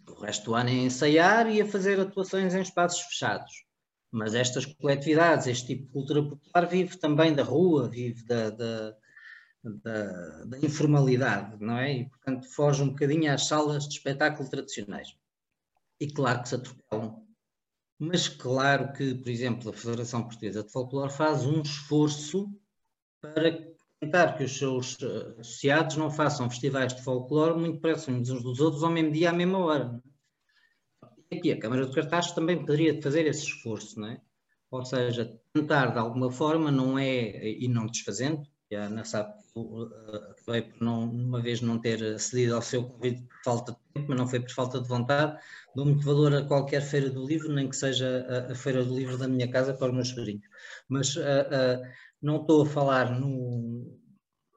[0.09, 3.65] O resto do ano é ensaiar e a fazer atuações em espaços fechados.
[4.11, 8.97] Mas estas coletividades, este tipo de cultura popular, vive também da rua, vive da, da,
[9.65, 11.93] da, da informalidade, não é?
[11.93, 15.17] E, portanto, foge um bocadinho às salas de espetáculo tradicionais
[16.03, 17.25] e claro que se atropelam.
[17.97, 22.53] Mas claro que, por exemplo, a Federação Portuguesa de Folclore faz um esforço
[23.21, 28.43] para tentar que os seus eh, associados não façam festivais de folclore muito próximos uns
[28.43, 30.03] dos outros ao mesmo dia, à mesma hora.
[31.31, 34.21] E aqui a Câmara de Cartaz também poderia fazer esse esforço, não é?
[34.73, 38.43] ou seja, tentar de alguma forma, não é, e não desfazendo,
[38.75, 39.61] Ana sabe que
[40.31, 44.07] acabei por não, uma vez não ter cedido ao seu convite por falta de tempo,
[44.09, 45.39] mas não foi por falta de vontade,
[45.75, 48.97] dou muito valor a qualquer feira do livro, nem que seja a, a feira do
[48.97, 50.47] livro da minha casa para os meus sobrinhos.
[50.89, 51.87] Mas uh, uh,
[52.21, 53.99] não estou a falar no,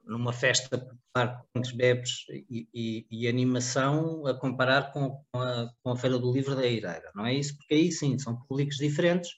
[0.06, 5.90] numa festa popular com bebes e, e, e, animação a comparar com, com, a, com
[5.90, 7.56] a feira do livro da Ireira, não é isso?
[7.56, 9.30] Porque aí sim, são públicos diferentes,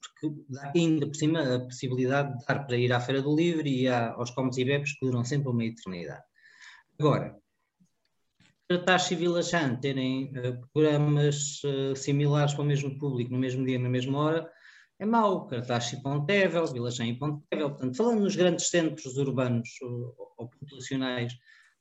[0.00, 3.66] porque dá ainda por cima a possibilidade de dar para ir à Feira do Livro
[3.66, 6.22] e aos comes e bebes que duram sempre uma eternidade.
[6.98, 7.38] Agora,
[8.68, 13.64] Cartaz e Vila Chã terem uh, programas uh, similares para o mesmo público no mesmo
[13.64, 14.50] dia, na mesma hora,
[15.00, 15.46] é mau.
[15.48, 17.70] Cartaz e Pontevel, Vila Chã e Pontevel.
[17.70, 21.32] Portanto, falando nos grandes centros urbanos ou, ou populacionais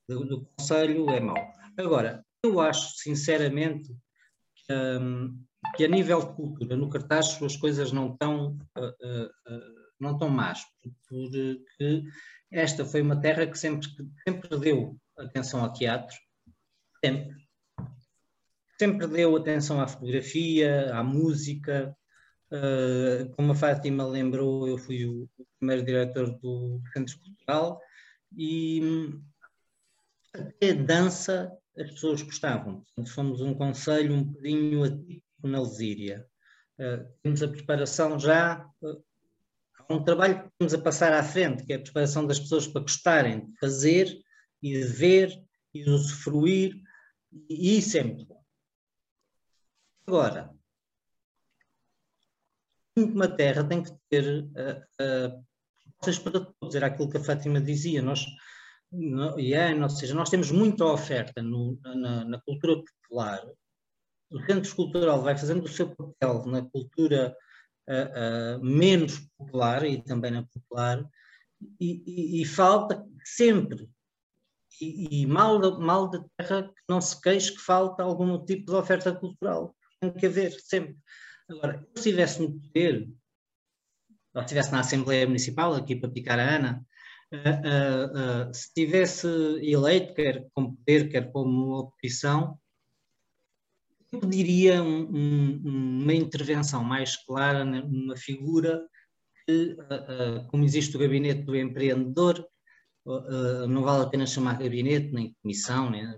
[0.07, 1.37] do, do Conselho, é mau.
[1.77, 3.89] Agora, eu acho, sinceramente,
[4.55, 5.37] que um,
[5.75, 10.13] que a nível de cultura, no cartaz, as coisas não estão, uh, uh, uh, não
[10.13, 12.03] estão más, porque
[12.51, 13.87] esta foi uma terra que sempre,
[14.27, 16.15] sempre deu atenção ao teatro,
[17.03, 17.35] sempre.
[18.79, 21.93] Sempre deu atenção à fotografia, à música.
[23.35, 27.81] como a Fátima lembrou, eu fui o, primeiro diretor do Centro Cultural
[28.35, 29.11] e
[30.33, 32.81] até dança as pessoas gostavam.
[32.81, 36.25] Portanto, fomos um conselho um bocadinho atípico na Lesíria.
[36.79, 39.03] Uh, temos a preparação já, uh,
[39.89, 42.81] um trabalho que estamos a passar à frente, que é a preparação das pessoas para
[42.81, 44.07] gostarem de fazer
[44.61, 46.75] e de ver e de usufruir,
[47.49, 48.43] e isso é muito bom.
[50.07, 50.53] Agora,
[52.95, 58.01] uma terra tem que ter uh, uh, para todos, era aquilo que a Fátima dizia,
[58.01, 58.25] nós,
[58.91, 63.41] no, e é, ou seja, nós temos muita oferta no, na, na cultura popular,
[64.31, 67.35] o centro escultural vai fazendo o seu papel na cultura
[67.87, 71.03] uh, uh, menos popular e também na popular,
[71.79, 73.89] e, e, e falta sempre,
[74.79, 78.77] e, e, mal, mal da terra que não se queixe que falta algum tipo de
[78.77, 79.75] oferta cultural.
[79.99, 80.97] Tem que haver sempre.
[81.49, 83.09] Agora, se estivesse no poder,
[84.33, 86.85] ou estivesse na Assembleia Municipal, aqui para picar a Ana,
[87.33, 89.27] uh, se estivesse
[89.61, 92.57] eleito, quer como poder, quer como oposição,
[94.11, 98.87] eu pediria um, um, uma intervenção mais clara numa figura
[99.45, 102.47] que, uh, uh, como existe o gabinete do empreendedor,
[103.05, 106.17] uh, não vale a pena chamar gabinete, nem comissão, nem,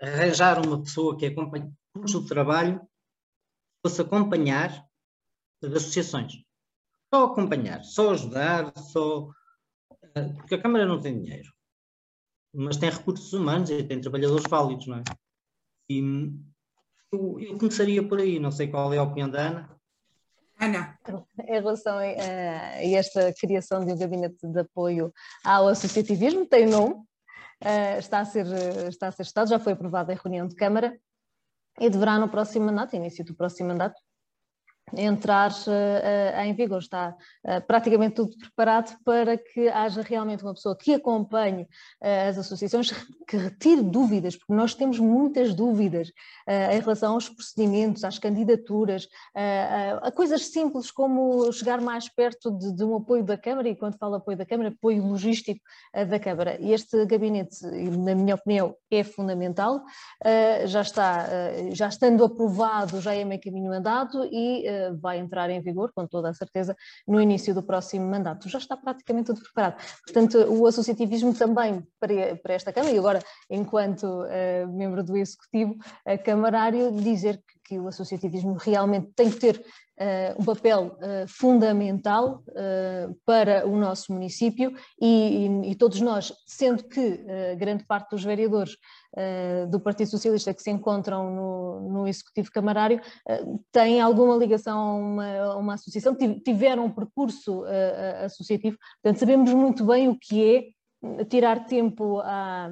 [0.00, 2.80] arranjar uma pessoa que acompanhe, cujo trabalho
[3.84, 4.86] fosse acompanhar
[5.62, 6.34] as associações.
[7.12, 9.28] Só acompanhar, só ajudar, só.
[10.36, 11.50] Porque a Câmara não tem dinheiro,
[12.54, 15.02] mas tem recursos humanos e tem trabalhadores válidos, não é?
[15.90, 16.02] E,
[17.12, 19.70] eu, eu começaria por aí, não sei qual é a opinião da Ana.
[20.58, 20.98] Ana.
[21.40, 25.12] Em relação a, a esta criação de um gabinete de apoio
[25.44, 28.46] ao associativismo, tem nome, uh, está, a ser,
[28.88, 30.98] está a ser estudado, já foi aprovado em reunião de Câmara
[31.80, 34.00] e deverá no próximo mandato, início do próximo mandato,
[34.96, 36.78] entrar uh, em vigor.
[36.78, 37.14] Está
[37.44, 41.66] uh, praticamente tudo preparado para que haja realmente uma pessoa que acompanhe
[42.28, 42.90] as associações,
[43.26, 46.12] que retire dúvidas, porque nós temos muitas dúvidas
[46.46, 49.08] em relação aos procedimentos, às candidaturas,
[50.02, 53.96] a coisas simples como chegar mais perto de, de, um apoio da Câmara, e quando
[53.98, 55.60] falo apoio da Câmara, apoio logístico
[56.08, 56.58] da Câmara.
[56.60, 59.82] Este gabinete, na minha opinião, é fundamental,
[60.66, 61.26] já está,
[61.72, 64.64] já estando aprovado, já é meio caminho andado e
[65.00, 68.48] vai entrar em vigor, com toda a certeza, no início do próximo mandato.
[68.48, 69.76] Já está praticamente tudo preparado.
[70.04, 73.18] Portanto, o associativismo também para, esta Câmara, e agora,
[73.50, 79.38] enquanto uh, membro do Executivo, uh, camarário, dizer que, que o associativismo realmente tem que
[79.38, 86.00] ter uh, um papel uh, fundamental uh, para o nosso município e, e, e, todos
[86.00, 87.24] nós, sendo que
[87.56, 88.76] grande parte dos vereadores
[89.70, 93.00] do Partido Socialista que se encontram no, no Executivo Camarário
[93.70, 97.64] têm alguma ligação a uma, a uma associação, tiveram um percurso
[98.24, 100.74] associativo, portanto sabemos muito bem o que
[101.18, 102.70] é tirar tempo a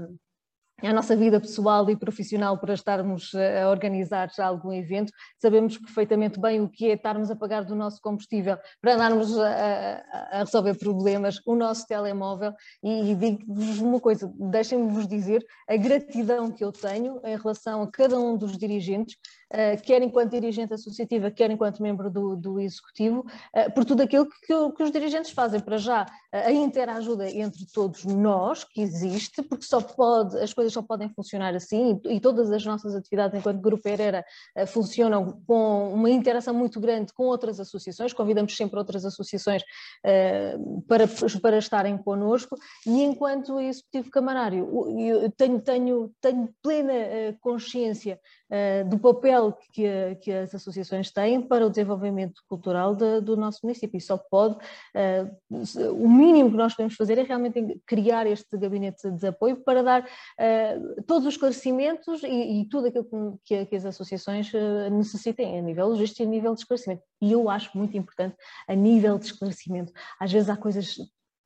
[0.89, 6.41] a nossa vida pessoal e profissional para estarmos a organizar já algum evento, sabemos perfeitamente
[6.41, 10.75] bem o que é estarmos a pagar do nosso combustível para andarmos a, a resolver
[10.75, 16.65] problemas, o nosso telemóvel, e, e digo-vos uma coisa, deixem-me vos dizer a gratidão que
[16.65, 19.17] eu tenho em relação a cada um dos dirigentes
[19.85, 23.27] quer enquanto dirigente associativa, quer enquanto membro do, do Executivo,
[23.75, 25.61] por tudo aquilo que, que, os dirigentes fazem.
[25.61, 30.83] Para já, a interajuda entre todos nós, que existe, porque só pode, as coisas só
[30.83, 34.25] podem funcionar assim, e, todas as nossas atividades enquanto Grupo Herrera
[34.69, 39.63] funcionam com uma interação muito grande com outras associações, convidamos sempre outras associações
[40.87, 41.05] para,
[41.43, 44.69] para estarem connosco, e enquanto Executivo Camarário,
[45.37, 46.93] tenho, tenho, tenho plena
[47.41, 48.21] consciência
[48.89, 49.40] do papel
[49.73, 53.97] que, que, as associações têm para o desenvolvimento cultural de, do nosso município.
[53.97, 59.11] E só pode, uh, o mínimo que nós podemos fazer é realmente criar este gabinete
[59.11, 63.85] de apoio para dar uh, todos os esclarecimentos e, e tudo aquilo que, que as
[63.85, 64.51] associações
[64.91, 67.03] necessitem a nível logístico e a nível de esclarecimento.
[67.21, 69.93] E eu acho muito importante a nível de esclarecimento.
[70.19, 70.97] Às vezes há coisas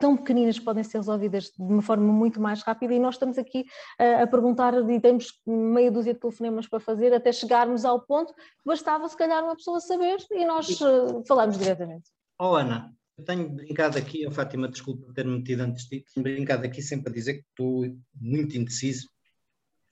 [0.05, 3.39] tão pequeninas que podem ser resolvidas de uma forma muito mais rápida e nós estamos
[3.39, 3.65] aqui
[3.99, 8.35] uh, a perguntar e temos meia dúzia de telefonemas para fazer até chegarmos ao ponto
[8.35, 12.11] que bastava se calhar uma pessoa saber e nós uh, falarmos diretamente.
[12.39, 16.23] Oh Ana, eu tenho brincado aqui, oh, Fátima, desculpa ter-me metido antes de ti, tenho
[16.23, 17.87] brincado aqui sempre a dizer que estou
[18.21, 19.09] muito indeciso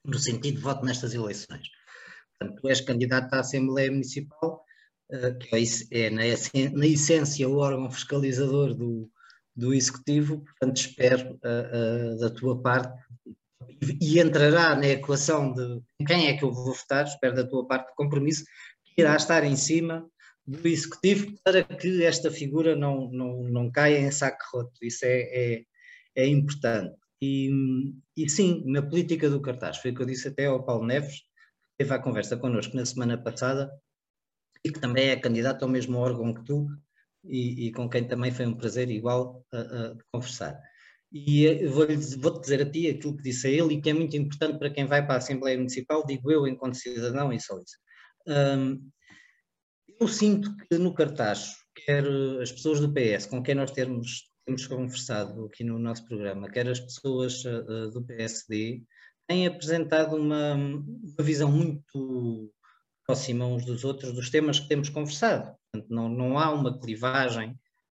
[0.04, 1.70] no sentido de voto nestas eleições.
[2.38, 4.62] Portanto, tu és candidato à Assembleia Municipal,
[5.10, 9.10] uh, que é, é na essência o órgão fiscalizador do,
[9.54, 12.92] do Executivo, portanto espero uh, uh, da tua parte
[14.00, 17.66] e, e, entrará na equação de quem é que eu vou votar, espero da tua
[17.66, 18.44] parte compromisso,
[18.84, 20.08] que irá estar em cima
[20.46, 25.20] do Executivo para que esta figura não, não, não caia em saco roto, isso é,
[25.20, 25.64] é,
[26.16, 26.96] é importante.
[27.20, 27.50] E,
[28.16, 31.20] e, sim, na política do cartaz, foi o que eu disse até ao Paulo Neves,
[31.20, 33.70] que teve a conversa connosco na semana passada,
[34.64, 36.66] e que também é candidato ao mesmo órgão que tu,
[37.24, 40.60] e, e, com quem também foi um prazer igual uh, uh, conversar.
[41.12, 43.92] E eh, vou-te vou dizer a ti aquilo que disse a ele e que é
[43.92, 47.58] muito importante para quem vai para a Assembleia Municipal, digo eu enquanto cidadão e só
[47.60, 47.76] isso.
[48.26, 48.90] Um,
[50.00, 51.54] eu sinto que no cartaz,
[51.84, 52.04] quer
[52.40, 56.66] as pessoas do PS com quem nós temos, temos conversado aqui no nosso programa, quer
[56.68, 58.82] as pessoas uh, do PSD,
[59.28, 62.52] têm apresentado uma, uma visão muito
[63.12, 65.54] próxima uns dos outros dos temas que temos conversado.
[65.70, 67.50] Portanto, não, não há uma clivagem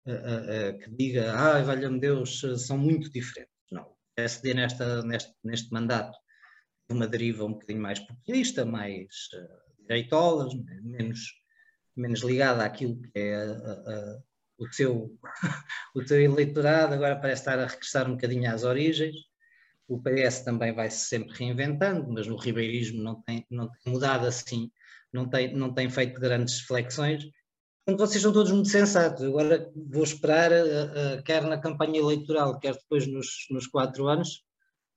[0.07, 3.53] uh, uh, que diga, ah, valha-me Deus, são muito diferentes.
[3.73, 3.83] Não.
[3.83, 6.17] O PSD nesta, neste, neste mandato
[6.89, 10.55] uma deriva um bocadinho mais populista, mais uh, direitolas,
[10.85, 11.21] menos,
[11.97, 13.45] menos ligada àquilo que é
[14.57, 15.19] o, seu,
[15.97, 19.17] o seu eleitorado, agora parece estar a regressar um bocadinho às origens.
[19.89, 24.25] O PS também vai se sempre reinventando, mas o ribeirismo não tem, não tem mudado
[24.25, 24.71] assim,
[25.13, 27.25] não tem, não tem feito grandes flexões.
[27.85, 29.25] Portanto, vocês são todos muito sensatos.
[29.25, 34.43] Agora vou esperar, uh, uh, quer na campanha eleitoral, quer depois nos, nos quatro anos,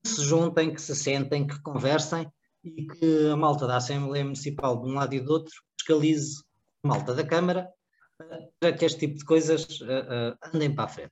[0.04, 2.28] que se juntem, que se sentem, que conversem
[2.64, 6.44] e que a malta da Assembleia Municipal, de um lado e do outro, fiscalize
[6.84, 7.68] a malta da Câmara
[8.60, 11.12] para que este tipo de coisas uh, andem para a frente.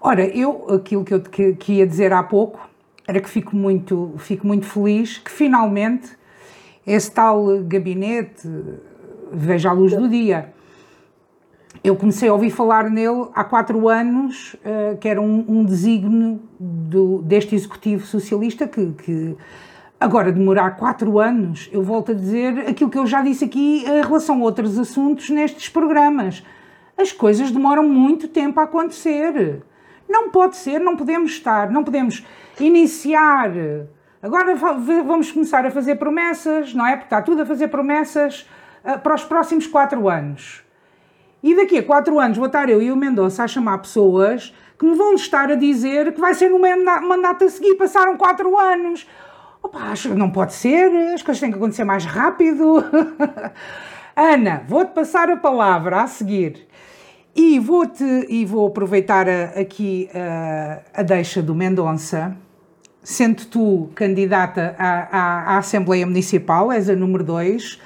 [0.00, 2.68] Ora, eu, aquilo que eu que, que ia dizer há pouco,
[3.06, 6.17] era que fico muito, fico muito feliz que finalmente
[6.88, 8.48] esse tal gabinete
[9.32, 10.52] veja a luz do dia
[11.82, 16.40] eu comecei a ouvir falar nele há quatro anos, uh, que era um, um desígnio
[16.58, 19.36] do, deste executivo socialista que, que,
[20.00, 24.02] agora demorar quatro anos, eu volto a dizer aquilo que eu já disse aqui em
[24.02, 26.44] relação a outros assuntos nestes programas.
[26.96, 29.62] As coisas demoram muito tempo a acontecer.
[30.08, 32.24] Não pode ser, não podemos estar, não podemos
[32.58, 33.52] iniciar.
[34.22, 36.92] Agora vamos começar a fazer promessas, não é?
[36.92, 38.48] Porque está tudo a fazer promessas
[38.84, 40.66] uh, para os próximos quatro anos
[41.42, 44.84] e daqui a quatro anos vou estar eu e o Mendonça a chamar pessoas que
[44.84, 49.06] me vão estar a dizer que vai ser no mandato a seguir, passaram quatro anos.
[49.62, 52.84] Opa, não pode ser, as coisas têm que acontecer mais rápido.
[54.14, 56.68] Ana, vou-te passar a palavra a seguir.
[57.34, 62.36] E vou-te e vou aproveitar a, aqui a, a deixa do Mendonça,
[63.08, 67.80] sendo tu candidata à, à, à Assembleia Municipal, és a número 2.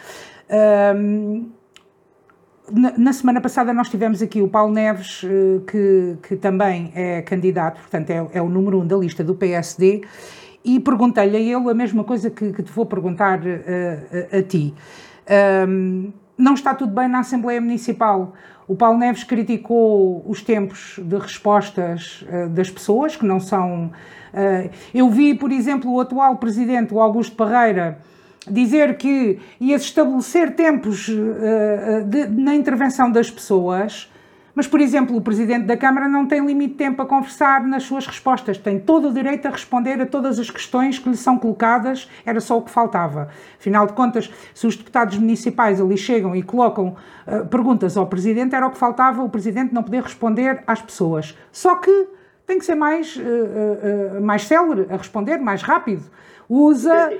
[0.97, 1.49] Um,
[2.69, 7.23] na, na, semana passada nós tivemos aqui o Paulo Neves, eh, que, que também é
[7.23, 10.03] candidato, portanto é, é o número um da lista do PSD,
[10.65, 14.39] e perguntei-lhe a ele a mesma coisa que, que te vou perguntar a, eh, a,
[14.39, 14.75] a ti.
[15.69, 18.35] Um, não está tudo bem na Assembleia Municipal.
[18.67, 23.93] O Paulo Neves criticou os tempos de respostas uh, das pessoas, que não são.
[24.33, 27.99] Uh, eu vi, por exemplo, o atual presidente, o Augusto Parreira,
[28.49, 34.11] dizer que ia estabelecer tempos uh, de, na intervenção das pessoas,
[34.55, 37.85] Mas, por exemplo, o Presidente da Câmara não tem limite de tempo a conversar nas
[37.85, 41.38] suas respostas, tem todo o direito a responder a todas as questões que lhe são
[41.38, 43.29] colocadas, era só o que faltava.
[43.59, 48.55] Afinal de contas, se os deputados municipais ali chegam e colocam uh, perguntas ao Presidente,
[48.55, 51.37] era o que faltava o Presidente não poder responder às pessoas.
[51.51, 52.09] Só que
[52.47, 56.03] tem que ser mais, uh, uh, mais célere a responder, mais rápido.
[56.49, 57.13] Usa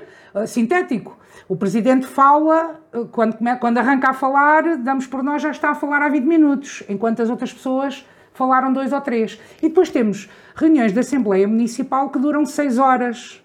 [0.45, 1.17] sintético.
[1.47, 2.79] O presidente fala,
[3.11, 6.83] quando, quando arranca a falar, damos por nós já está a falar há 20 minutos,
[6.87, 9.39] enquanto as outras pessoas falaram dois ou três.
[9.59, 13.43] E depois temos reuniões da Assembleia Municipal que duram 6 horas,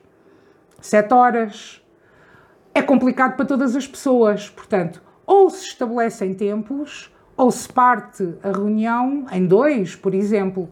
[0.81, 1.83] 7 horas.
[2.74, 4.49] É complicado para todas as pessoas.
[4.51, 10.70] Portanto, ou se estabelecem tempos, ou se parte a reunião em dois, por exemplo.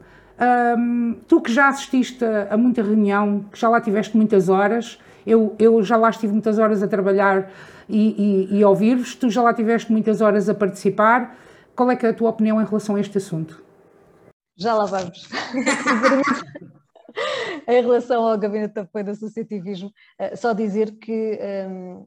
[1.27, 5.83] Tu que já assististe a, muita reunião, que já lá tiveste muitas horas, eu, eu
[5.83, 7.51] já lá estive muitas horas a trabalhar
[7.89, 11.37] e, e, e ouvir-vos, tu já lá tiveste muitas horas a participar.
[11.75, 13.63] Qual é, é a tua opinião em relação a este assunto?
[14.57, 15.29] Já lá vamos.
[17.69, 22.07] em relação ao gabinete de apoio do associativismo, eh, só dizer que um,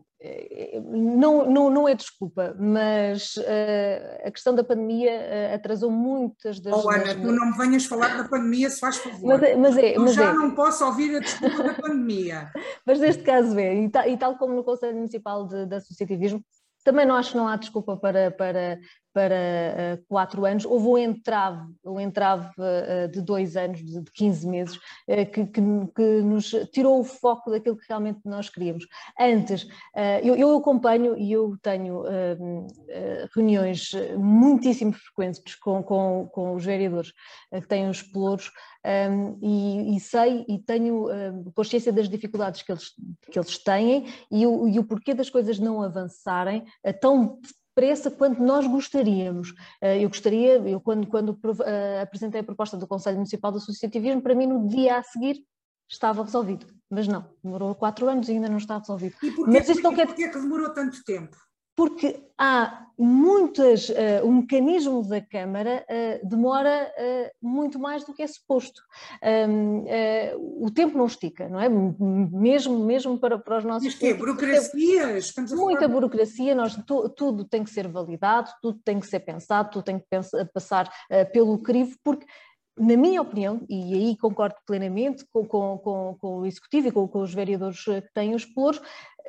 [0.84, 6.74] não, não, não é desculpa, mas uh, a questão da pandemia uh, atrasou muitas das.
[6.74, 7.15] Oh, Ana, das...
[7.15, 9.28] tu não me venhas falar da pandemia, se faz favor.
[9.28, 10.34] Mas, é, mas é, Eu mas já é.
[10.34, 12.51] não posso ouvir a desculpa da pandemia.
[12.86, 16.43] mas neste caso é, e, tal, e tal como no Conselho Municipal de, de Associativismo,
[16.84, 18.78] também não acho que não há desculpa para, para,
[19.20, 20.63] para uh, quatro anos.
[20.63, 25.45] Houve um entrave, um entrave uh, de dois anos, de, de 15 meses, uh, que,
[25.45, 25.61] que,
[25.93, 28.88] que, nos tirou o foco daquilo que realmente nós queríamos.
[29.20, 29.67] Antes,
[30.24, 32.03] eu, eu, acompanho e eu tenho
[33.36, 37.11] reuniões muitíssimo frequentes com, com, com os vereadores
[37.51, 38.51] que têm os pelouros
[38.86, 41.07] um, e, e, sei e tenho
[41.53, 42.93] consciência das dificuldades que eles,
[43.32, 46.65] que eles têm e o, e o porquê das coisas não avançarem
[47.01, 47.39] tão
[47.80, 49.53] depressa quanto nós gostaríamos.
[49.82, 54.21] Eh, eu gostaria, eu quando, quando eh, apresentei a proposta do Conselho Municipal do Associativismo,
[54.21, 55.43] para mim no dia a seguir
[55.88, 59.15] estava resolvido, mas não, demorou quatro anos e ainda não está resolvido.
[59.23, 60.05] E porquê, mas isto não quer...
[60.05, 61.36] porquê que demorou tanto tempo?
[61.80, 68.21] Porque há muitas, uh, o mecanismo da Câmara uh, demora uh, muito mais do que
[68.21, 68.82] é suposto.
[69.47, 69.86] Um,
[70.61, 71.69] o tempo não estica, não é?
[71.69, 73.88] Mesmo, mesmo para, para os nossos...
[73.88, 75.27] Isto é burocracias?
[75.27, 75.93] Estamos a muita falar...
[75.93, 79.99] burocracia, nós, tu, tudo tem que ser validado, tudo tem que ser pensado, tudo tem
[79.99, 80.91] que pensar, passar
[81.32, 82.25] pelo crivo, porque
[82.80, 87.07] na minha opinião, e aí concordo plenamente com, com, com, com o Executivo e com,
[87.09, 88.82] com, os vereadores que têm os pelouros,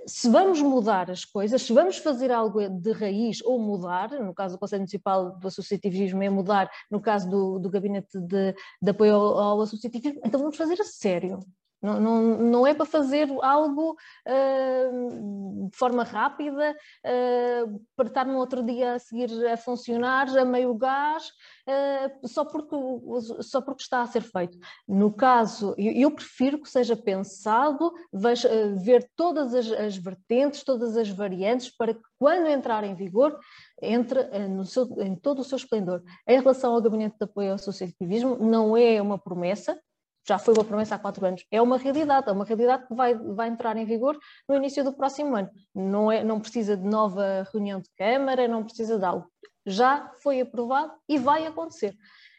[0.06, 4.56] se vamos mudar as coisas, se vamos fazer algo de raiz ou mudar, no caso
[4.56, 9.14] do Conselho Municipal do Associativismo é mudar, no caso do, do Gabinete de, de Apoio
[9.14, 11.40] ao, ao Associativismo, então vamos fazer a sério.
[11.82, 16.76] Não, não, não é para fazer algo uh, de forma rápida,
[17.06, 21.28] uh, para estar no outro dia a seguir a funcionar a meio gás,
[21.66, 22.76] uh, só, porque,
[23.40, 24.58] só porque está a ser feito.
[24.86, 28.48] No caso, eu, eu prefiro que seja pensado, veja,
[28.84, 33.38] ver todas as, as, vertentes, todas as variantes, para que quando entrar em vigor,
[33.80, 36.02] entre no seu, em todo o seu esplendor.
[36.28, 39.80] Em relação ao Gabinete de Apoio ao Associativismo, não é uma promessa,
[40.30, 43.14] já foi uma promessa há quatro anos, é uma realidade, é uma realidade que vai,
[43.14, 44.16] vai entrar em vigor
[44.48, 45.50] no início do próximo ano.
[45.74, 49.26] Não, é, não precisa de nova reunião de Câmara, não precisa de algo.
[49.66, 51.96] Já foi aprovado e vai acontecer.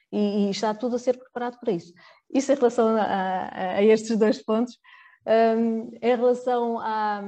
[0.10, 1.94] E, e está tudo a ser preparado para isso.
[2.34, 4.80] Isso em relação a, a, a estes dois pontos.
[5.28, 7.22] Um, em relação a,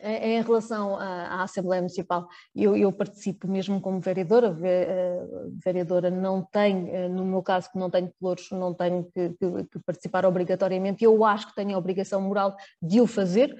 [0.00, 6.88] em relação à, Assembleia Municipal, eu, eu, participo mesmo como vereadora, a vereadora não tem,
[6.90, 11.04] eh, no meu caso que não tenho pelouros, não tenho que, que, que participar obrigatoriamente,
[11.04, 13.54] eu acho que tenho a obrigação moral de o fazer,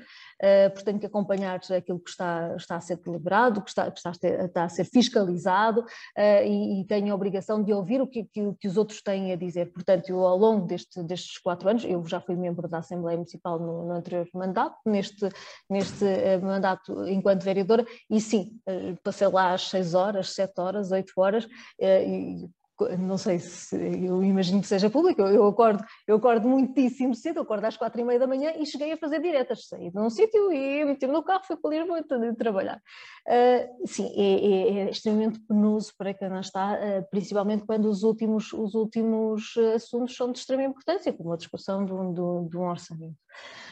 [0.70, 4.10] porque tenho que acompanhar aquilo que está, está a ser deliberado, que está, que está,
[4.10, 8.06] a, ser, está a ser fiscalizado uh, e, e, tenho a obrigação de ouvir o
[8.06, 9.72] que, que, que, os outros têm a dizer.
[9.72, 13.58] Portanto, eu, ao longo deste, destes quatro anos, eu já fui membro da Assembleia Municipal
[13.58, 15.28] no, no anterior mandato, neste,
[15.70, 18.60] neste uh, mandato enquanto vereadora, e sim,
[19.02, 21.46] passei lá às seis horas, sete horas, oito horas,
[21.80, 22.48] e
[22.98, 27.42] não sei se eu imagino que seja público, eu acordo, eu acordo muitíssimo cedo, eu
[27.42, 30.10] acordo às quatro e meia da manhã e cheguei a fazer diretas, saí de um
[30.10, 32.02] sítio e meti no carro, fui para Lisboa
[32.36, 32.80] trabalhar.
[33.26, 38.02] Uh, sim, é, é, é, extremamente penoso para quem não está, uh, principalmente quando os
[38.02, 43.16] últimos, os últimos assuntos são de extrema importância, como a discussão de um orçamento.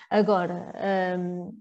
[0.09, 0.73] Agora,
[1.19, 1.53] um,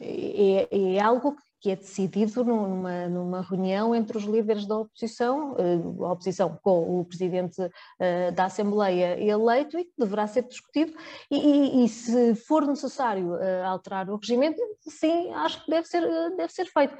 [0.00, 6.04] é, é, algo que é decidido numa, numa reunião entre os líderes da oposição, eh,
[6.04, 7.60] a oposição com o presidente
[7.98, 10.94] eh, da Assembleia eleito e que deverá ser discutido
[11.30, 16.02] e, e, e, se for necessário eh, alterar o regimento, sim, acho que deve ser,
[16.36, 16.96] deve ser feito.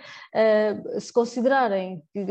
[1.01, 2.25] Se considerarem que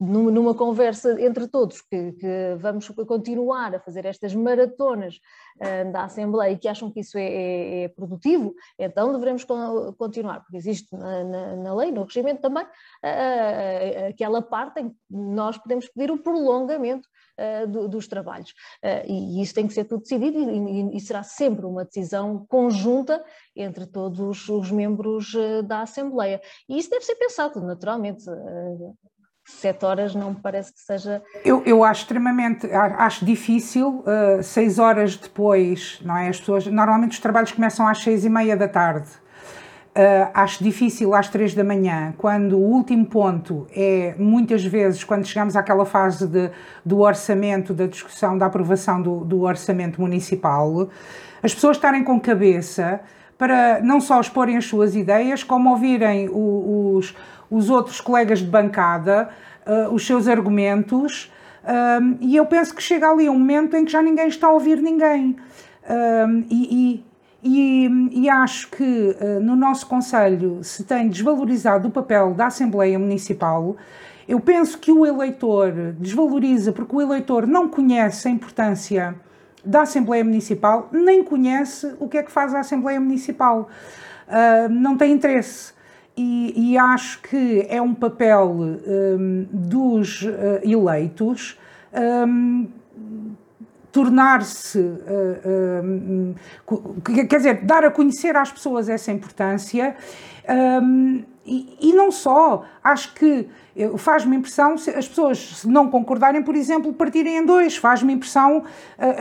[0.00, 5.20] numa conversa entre todos, que, que, vamos continuar a fazer estas maratonas
[5.60, 9.44] uh, da Assembleia e que acham que isso é, é, é produtivo, então devemos
[9.98, 14.96] continuar, porque existe na, na, na lei, no regimento também, uh, aquela parte em que
[15.10, 17.06] nós podemos pedir o prolongamento
[17.38, 18.54] uh, do, dos trabalhos.
[19.06, 23.22] e isso tem que ser tudo decidido e, e, e, será sempre uma decisão conjunta
[23.54, 25.34] entre todos os membros
[25.66, 26.40] da Assembleia.
[26.66, 28.24] E isso deve ser pensado, naturalmente
[29.50, 31.22] sete horas não me parece que seja.
[31.44, 36.28] Eu, eu acho extremamente, acho difícil, uh, seis horas depois, não é?
[36.28, 39.08] As pessoas, normalmente os trabalhos começam às seis e meia da tarde.
[39.90, 45.26] Uh, acho difícil às três da manhã, quando o último ponto é, muitas vezes, quando
[45.26, 46.48] chegamos àquela fase de,
[46.84, 50.88] do orçamento, da discussão, da aprovação do, do orçamento municipal,
[51.42, 53.00] as pessoas estarem com cabeça
[53.36, 57.16] para não só exporem as suas ideias, como ouvirem os,
[57.50, 59.28] os outros colegas de bancada,
[59.66, 61.30] uh, os seus argumentos,
[61.62, 64.52] um, e eu penso que chega ali um momento em que já ninguém está a
[64.52, 65.36] ouvir ninguém.
[65.88, 67.04] Um, e,
[67.42, 68.84] e, e, e, acho que
[69.20, 73.76] uh, no nosso Conselho se tem desvalorizado o papel da Assembleia Municipal.
[74.28, 79.14] Eu penso que o eleitor desvaloriza porque o eleitor não conhece a importância
[79.64, 83.68] da Assembleia Municipal, nem conhece o que é que faz a Assembleia Municipal.
[84.28, 85.72] Uh, não tem interesse
[86.20, 91.58] e, e, acho que é um papel um, dos uh, eleitos
[91.94, 92.68] um,
[93.90, 96.34] tornar-se, uh, um,
[97.02, 99.96] quer dizer, dar a conhecer às pessoas essa importância
[100.82, 101.24] hum,
[101.80, 103.48] e, não só, acho que
[103.98, 108.64] faz-me impressão as pessoas não concordarem, por exemplo, partirem em dois, faz-me impressão uh,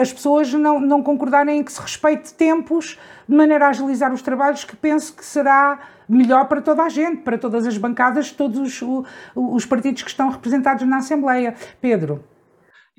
[0.02, 4.22] as pessoas não, não concordarem em que se respeite tempos de maneira a agilizar os
[4.22, 8.60] trabalhos, que penso que será melhor para toda a gente, para todas as bancadas, todos
[8.82, 9.06] os,
[9.36, 11.56] os partidos que estão representados na Assembleia.
[11.82, 12.24] Pedro.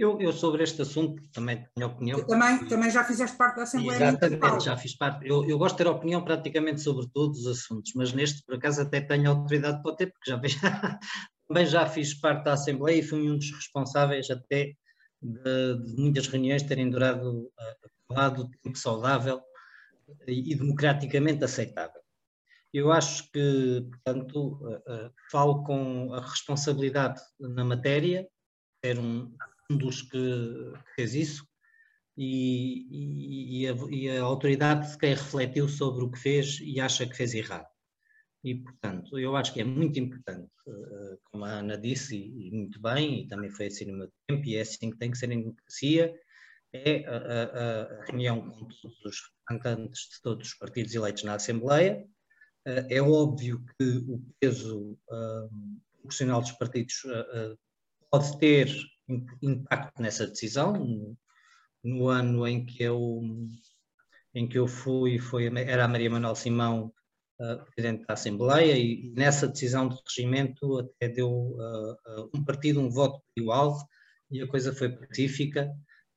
[0.01, 2.27] Eu, eu, sobre este assunto também tenho opinião.
[2.27, 4.61] também, também já fizeste parte da Assembleia Exatamente, Municipal.
[4.61, 5.29] já fiz parte.
[5.29, 8.81] Eu, eu, gosto de ter opinião praticamente sobre todos os assuntos, mas neste, por acaso,
[8.81, 10.41] até tenho autoridade para ter, porque já,
[11.47, 14.73] também já fiz parte da Assembleia e fui um dos responsáveis até
[15.21, 19.43] de, de muitas reuniões terem durado uh, lado tempo saudável
[20.27, 22.01] e, e democraticamente aceitável.
[22.73, 28.27] Eu acho que, portanto, uh, uh, falo com a responsabilidade na matéria,
[28.83, 29.31] ser um,
[29.71, 31.47] um dos que fez isso,
[32.17, 37.07] e, e, a, e, a, autoridade de quem refletiu sobre o que fez e acha
[37.07, 37.69] que fez errado.
[38.43, 42.81] E, portanto, eu acho que é muito importante, uh, como a Ana disse, e, muito
[42.81, 45.31] bem, e também foi assim no meu tempo, e é assim que tem que ser
[45.31, 46.15] em democracia,
[46.73, 51.35] é a, a, a reunião com todos os representantes de todos os partidos eleitos na
[51.35, 52.07] Assembleia,
[52.67, 55.51] eh, é óbvio que o peso uh,
[55.93, 57.59] proporcional dos partidos uh,
[58.11, 58.69] pode ter
[59.43, 60.73] impacto nessa decisão.
[60.73, 61.17] No,
[61.83, 63.23] no, ano em que eu,
[64.35, 66.93] em que eu fui, foi, era a Maria Manuel Simão,
[67.41, 71.57] uh, Presidente da Assembleia, e nessa decisão de regimento até deu
[72.35, 73.79] um partido um voto igual
[74.31, 75.71] e a coisa foi pacífica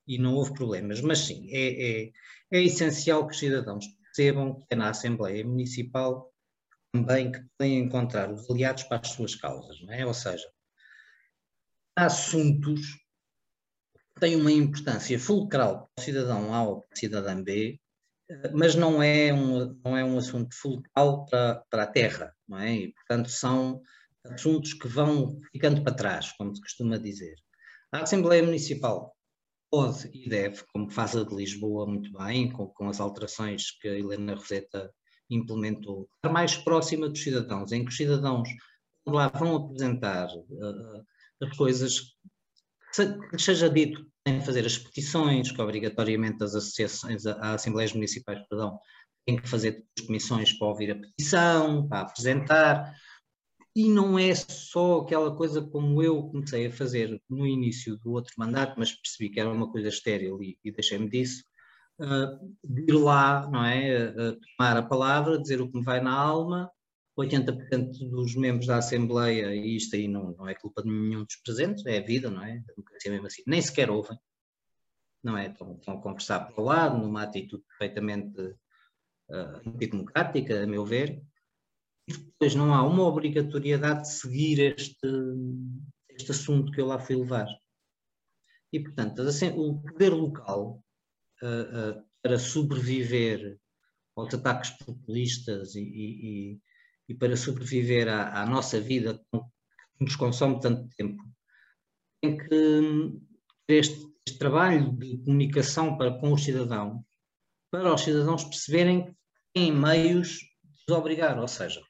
[0.07, 1.01] e não houve problemas.
[1.01, 2.11] Mas sim, é, é,
[2.51, 6.31] é essencial que os cidadãos percebam que é na Assembleia Municipal
[6.93, 10.05] também que podem encontrar os aliados para as suas causas, não é?
[10.05, 10.47] Ou seja,
[11.95, 12.81] assuntos
[14.19, 17.79] têm uma importância fulcral para o cidadão A ou para o cidadão B,
[18.29, 22.59] eh, mas não é um, não é um assunto fulcral para, para a terra, não
[22.59, 22.73] é?
[22.73, 23.81] E, portanto, são
[24.25, 27.35] assuntos que vão ficando para trás, como se costuma dizer.
[27.91, 29.15] A Assembleia Municipal
[29.69, 33.87] pode e deve, como faz a de Lisboa muito bem, com, com as alterações que
[33.87, 34.93] a Helena Roseta
[35.29, 38.47] implementou, estar mais próxima dos cidadãos, em que os cidadãos
[39.05, 41.05] lá vão apresentar uh,
[41.43, 42.01] as coisas
[43.31, 48.79] que seja dito em fazer as petições, que obrigatoriamente as associações, as assembleias municipais, perdão,
[49.25, 52.93] têm que fazer comissões para ouvir a petição, para apresentar,
[53.75, 58.33] e não é só aquela coisa como eu comecei a fazer no início do outro
[58.37, 61.43] mandato, mas percebi que era uma coisa estéril e, e deixei-me disso,
[62.63, 64.13] de ir lá, não é?
[64.57, 66.69] tomar a palavra, dizer o que me vai na alma.
[67.17, 71.35] 80% dos membros da Assembleia, e isto aí não, não é culpa de nenhum dos
[71.37, 72.57] presentes, é a vida, não é?
[72.57, 74.17] A democracia mesmo assim, nem sequer ouvem,
[75.23, 75.47] não é?
[75.47, 81.21] Estão, estão a conversar para o lado, numa atitude perfeitamente uh, antidemocrática, a meu ver.
[82.07, 85.07] E depois não há uma obrigatoriedade de seguir este,
[86.09, 87.47] este assunto que eu lá fui levar.
[88.73, 90.83] E, portanto, assim, o poder local
[91.43, 93.59] uh, para sobreviver
[94.15, 96.61] aos ataques populistas e, e,
[97.07, 101.23] e para sobreviver à, à, nossa vida que nos consome tanto tempo,
[102.21, 103.19] tem que
[103.67, 107.03] este, este trabalho de comunicação para, com os cidadãos,
[107.71, 109.15] para os cidadãos perceberem que
[109.53, 110.39] têm meios
[110.87, 111.81] de os obrigar, ou seja,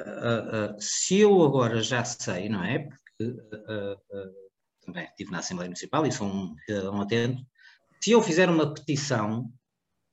[0.00, 2.78] uh, uh, se eu agora já sei, não é?
[2.78, 4.34] Porque uh,
[4.84, 7.42] também estive na Assembleia Municipal e sou um cidadão atento,
[8.02, 9.50] se eu fizer uma petição,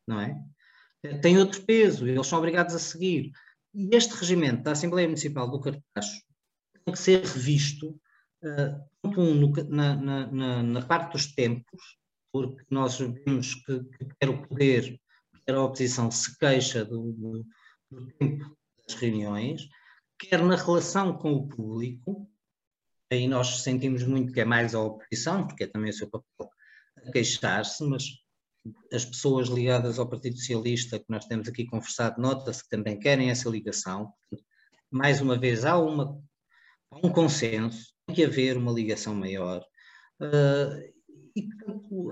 [0.08, 0.36] não é?
[1.22, 3.32] Tem outro peso, eles são obrigados a seguir.
[3.74, 6.22] E este regimento da Assembleia Municipal do Cartacho
[6.86, 8.00] tem que ser revisto
[8.44, 11.98] uh, na, na, na, parte dos tempos,
[12.32, 15.00] porque nós vimos que, que quer o poder,
[15.46, 17.46] quer a oposição se queixa do, do,
[17.90, 18.58] do tempo
[18.88, 19.68] das reuniões,
[20.20, 22.30] quer na relação com o público,
[23.12, 26.50] aí nós sentimos muito que é mais a oposição, porque é também o seu papel
[27.12, 28.04] queixar-se, mas
[28.92, 33.30] as pessoas ligadas ao Partido Socialista que nós temos aqui conversado, nota-se que também querem
[33.30, 34.12] essa ligação.
[34.90, 36.22] Mais uma vez, há, uma,
[37.04, 39.64] um consenso, tem que haver uma ligação maior.
[40.22, 40.92] Uh,
[41.36, 41.48] e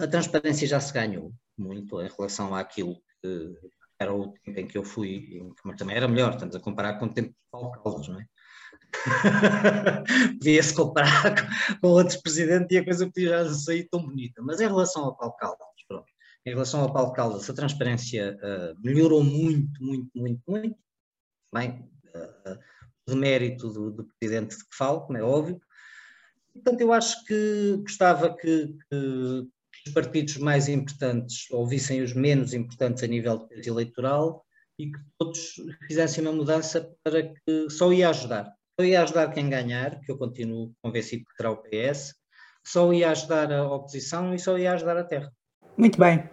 [0.02, 3.56] a transparência já se ganhou muito em relação àquilo que
[4.00, 7.06] era o tempo em que eu fui, mas também era melhor, estamos a comparar com
[7.06, 8.26] o tempo de Paulo Caldas, não é?
[10.40, 14.42] Podia-se comparar com, com outros presidentes e a coisa podia já sair tão bonita.
[14.42, 15.68] Mas em relação ao Paulo Caldas,
[16.50, 20.78] em relação ao Paulo Caldas, a transparência uh, melhorou muito, muito, muito, muito.
[21.54, 22.60] Bem, uh,
[23.08, 25.62] de mérito do, do, presidente de que falo, como é óbvio.
[26.54, 29.48] Portanto, eu acho que gostava que, que,
[29.88, 34.46] os partidos mais importantes ouvissem os menos importantes a nível eleitoral
[34.78, 35.56] e que todos
[35.88, 40.18] fizessem uma mudança para que só ia ajudar só ia ajudar quem ganhar, que eu
[40.18, 42.16] continuo convencido que terá o PS,
[42.66, 45.34] só ia ajudar a oposição e só ia ajudar a terra.
[45.80, 46.26] Muito bem.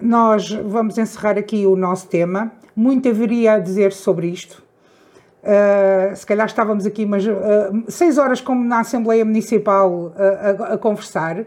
[0.00, 2.52] Nós vamos encerrar aqui o nosso tema.
[2.74, 4.62] Muito haveria a dizer sobre isto.
[5.42, 7.32] Uh, se calhar estávamos aqui mas, uh,
[7.88, 10.14] seis horas como na Assembleia Municipal uh,
[10.62, 11.44] a, a, conversar,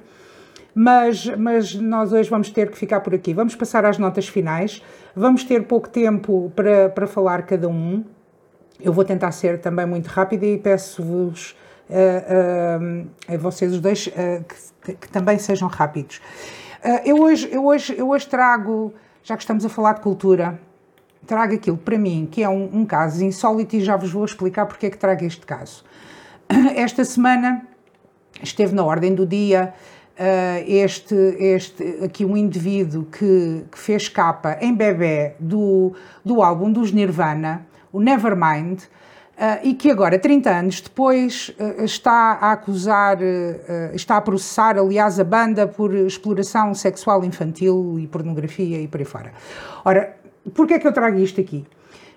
[0.76, 3.34] mas, mas nós hoje vamos ter que ficar por aqui.
[3.34, 4.84] Vamos passar às notas finais.
[5.16, 8.04] Vamos ter pouco tempo para, para falar cada um.
[8.82, 11.56] Eu vou tentar ser também muito rápida e peço-vos
[13.30, 14.10] a vocês os dois
[14.84, 16.20] que, que, também sejam rápidos.
[17.06, 20.60] Eu, hoje, eu, hoje, eu hoje trago, já que estamos a falar de cultura,
[21.26, 24.66] trago aquilo para mim que é um, um caso insólito e já vos vou explicar
[24.66, 25.84] porque é que trago este caso.
[26.76, 27.68] Esta semana
[28.42, 29.74] esteve na ordem do dia
[30.66, 36.92] este, este aqui um indivíduo que, que fez capa em bebê do, do álbum dos
[36.92, 38.82] Nirvana o Nevermind,
[39.36, 44.78] Uh, e que agora, 30 anos depois, uh, está a acusar, uh, está a processar,
[44.78, 49.34] aliás, a banda por exploração sexual infantil e pornografia e por aí fora.
[49.84, 50.16] Ora,
[50.54, 51.66] porquê é que eu trago isto aqui?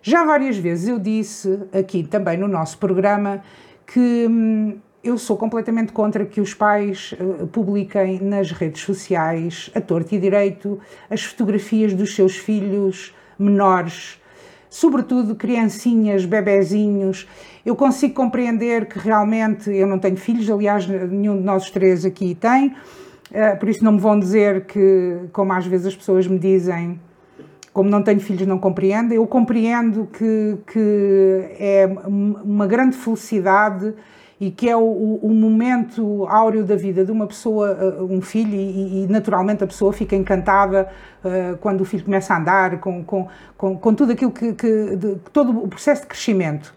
[0.01, 3.43] Já várias vezes eu disse aqui também no nosso programa
[3.85, 7.14] que hum, eu sou completamente contra que os pais
[7.51, 10.79] publiquem nas redes sociais, a torto e direito,
[11.11, 14.21] as fotografias dos seus filhos menores
[14.71, 17.27] sobretudo criancinhas, bebezinhos.
[17.64, 22.35] Eu consigo compreender que realmente eu não tenho filhos, aliás, nenhum de nós três aqui
[22.35, 22.75] tem,
[23.33, 26.99] eh, por isso não me vão dizer que, como às vezes as pessoas me dizem,
[27.73, 29.12] como não tenho filhos, não compreendo.
[29.12, 33.95] Eu compreendo que, que é uma grande felicidade
[34.41, 38.55] e que é o, o, momento áureo da vida de uma pessoa, uh, um filho,
[38.55, 40.89] e, e naturalmente a pessoa fica encantada
[41.24, 43.26] uh, quando o filho começa a andar, com, com,
[43.57, 46.72] com, com tudo aquilo que, que de, todo o processo de crescimento.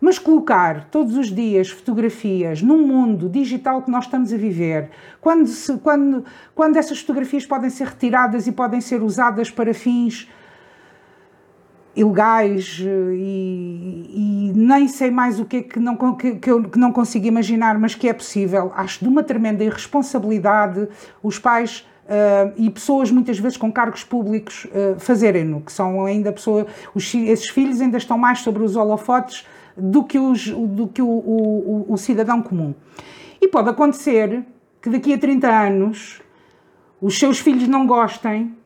[0.00, 4.90] Mas colocar todos os dias fotografias num mundo digital que nós estamos a viver,
[5.20, 10.28] quando, se, quando, quando essas fotografias podem ser retiradas e podem ser usadas para fins
[11.98, 16.62] ilegais eh, e, e, nem sei mais o que é que não, que, que, eu
[16.62, 18.72] que não consigo imaginar, mas que é possível.
[18.76, 20.88] Acho de uma tremenda irresponsabilidade
[21.22, 26.32] os pais uh, e pessoas muitas vezes com cargos públicos uh, fazerem-no, que são ainda
[26.32, 29.44] pessoas, esses filhos ainda estão mais sobre os holofotes
[29.76, 32.74] do que, os, do que o, o, o cidadão comum.
[33.40, 34.44] E pode acontecer
[34.80, 36.20] que daqui a 30 anos
[37.00, 38.56] os seus filhos não gostem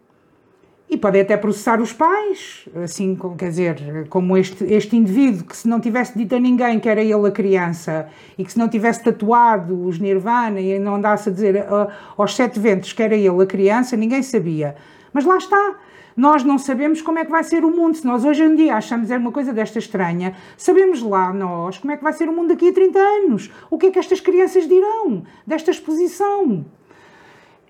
[0.93, 5.67] e podem até processar os pais, assim, quer dizer, como este, este indivíduo que se
[5.67, 9.03] não tivesse dito a ninguém que era ele a criança e que se não tivesse
[9.03, 13.43] tatuado os Nirvana e não andasse a dizer uh, aos sete ventos que era ele
[13.43, 14.77] a criança, ninguém sabia.
[15.15, 15.77] Mas lá está.
[16.15, 17.97] Nós não sabemos como é que vai ser o mundo.
[17.97, 21.95] Se nós hoje em dia achamos é uma coisa desta estranha, sabemos lá nós como
[21.95, 23.51] é que vai ser o mundo daqui a 30 anos.
[23.71, 26.67] O que é que estas crianças dirão desta exposição?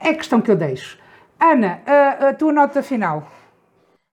[0.01, 1.01] É a questão que eu deixo.
[1.45, 3.26] Ana, a, a tua nota final.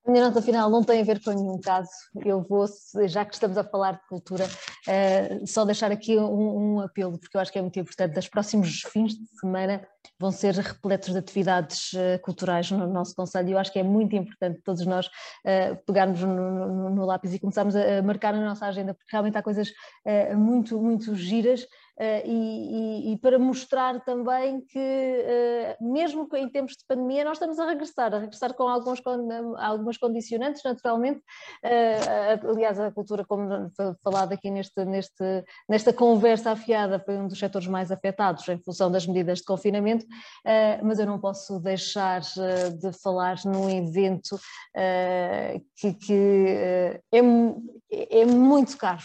[0.04, 1.92] A minha nota final não tem a ver com nenhum caso.
[2.26, 2.66] Eu vou,
[3.06, 7.38] já que estamos a falar de cultura, uh, só deixar aqui um, um, apelo, porque
[7.38, 8.16] eu acho que é muito importante.
[8.16, 9.88] Dos próximos fins de semana
[10.20, 13.84] vão ser repletos de atividades uh, culturais no nosso Conselho e eu acho que é
[13.84, 18.34] muito importante todos nós uh, pegarmos no, no, no, lápis e começarmos a, a, marcar
[18.34, 19.70] na nossa agenda, porque realmente há coisas
[20.36, 21.68] muito, muito giras
[22.00, 27.34] Uh, e, e, e, para mostrar também que, uh, mesmo em tempos de pandemia, nós
[27.34, 29.02] estamos a regressar, a regressar com alguns,
[29.58, 31.20] algumas condicionantes, naturalmente.
[31.62, 33.70] Uh, aliás, a cultura, como
[34.02, 38.90] falado aqui neste, neste, nesta conversa afiada, foi um dos setores mais afetados em função
[38.90, 40.06] das medidas de confinamento,
[40.84, 44.40] mas eu não posso deixar de falar num evento
[45.76, 46.46] que, que
[47.12, 49.04] é, é muito caro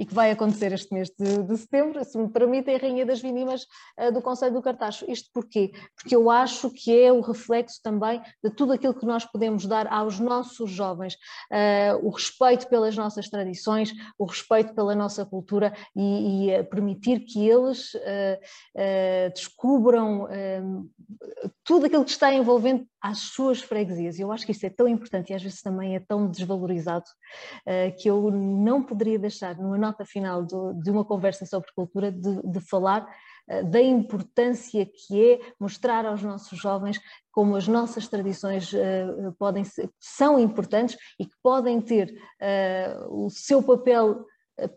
[0.00, 3.66] e que vai acontecer este mês de, de setembro, se me permitem, Rainha das Vinimas
[3.98, 5.04] uh, do Conselho do Cartacho.
[5.06, 5.72] Isto porquê?
[5.94, 9.86] Porque eu acho que é o reflexo também de tudo aquilo que nós podemos dar
[9.92, 11.16] aos nossos jovens,
[11.52, 17.20] uh, o respeito pelas nossas tradições, o respeito pela nossa cultura e, e uh, permitir
[17.20, 17.92] que eles
[19.34, 20.26] descubram
[21.64, 24.18] tudo aquilo que está envolvendo às suas freguesias.
[24.18, 27.04] Eu acho que isso é tão importante e às vezes também é tão desvalorizado
[27.98, 32.42] que eu não poderia deixar numa nota final do, de uma conversa sobre cultura, de,
[32.42, 33.06] de falar
[33.48, 39.64] uh, da importância que é mostrar aos nossos jovens como as nossas tradições uh, podem
[39.64, 44.24] ser, são importantes e que podem ter uh, o seu papel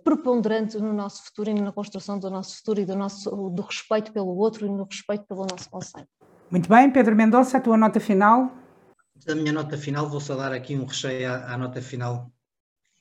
[0.04, 4.14] preponderante no nosso futuro e na construção do nosso futuro e do, nosso, do respeito
[4.14, 6.08] pelo outro e no respeito pelo nosso conceito.
[6.50, 8.50] Muito bem, Pedro Mendonça, a tua nota final?
[9.26, 12.32] Da minha nota final, vou só dar aqui um recheio à, à nota final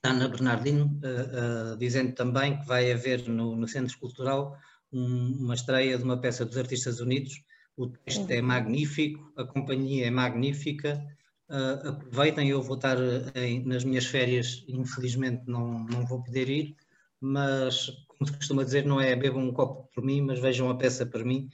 [0.05, 4.59] Ana Bernardino, uh, uh, dizendo também que vai haver no, no Centro Cultural
[4.93, 7.41] um, uma estreia de uma peça dos Artistas Unidos.
[7.77, 11.01] O texto é magnífico, a companhia é magnífica.
[11.49, 12.97] Uh, aproveitem, eu vou estar
[13.37, 16.75] em, nas minhas férias, infelizmente não, não vou poder ir,
[17.21, 20.77] mas, como se costuma dizer, não é bebam um copo por mim, mas vejam a
[20.77, 21.49] peça para mim,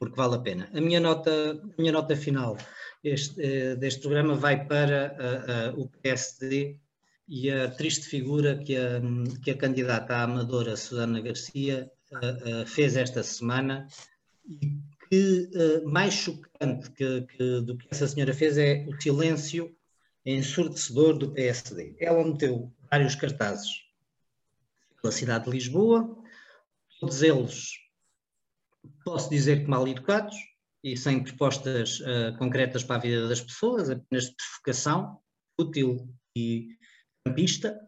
[0.00, 0.68] porque vale a pena.
[0.74, 2.56] A minha nota, a minha nota final
[3.04, 6.80] este, deste programa vai para o PSD,
[7.32, 9.00] e a triste figura que a,
[9.42, 13.88] que a candidata à amadora Susana Garcia uh, uh, fez esta semana
[14.46, 14.78] e
[15.08, 19.74] que uh, mais chocante que, que, do que essa senhora fez é o silêncio
[20.26, 21.96] ensurdecedor do PSD.
[21.98, 23.80] Ela meteu vários cartazes
[25.00, 26.14] pela cidade de Lisboa,
[27.00, 27.78] todos eles,
[29.02, 30.36] posso dizer que mal educados
[30.84, 31.98] e sem propostas
[32.38, 35.18] concretas para a vida das pessoas, apenas de provocação
[35.58, 36.68] útil e
[37.24, 37.78] campista,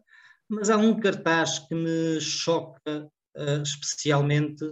[0.47, 4.65] mas há um cartaz que me choca uh, especialmente,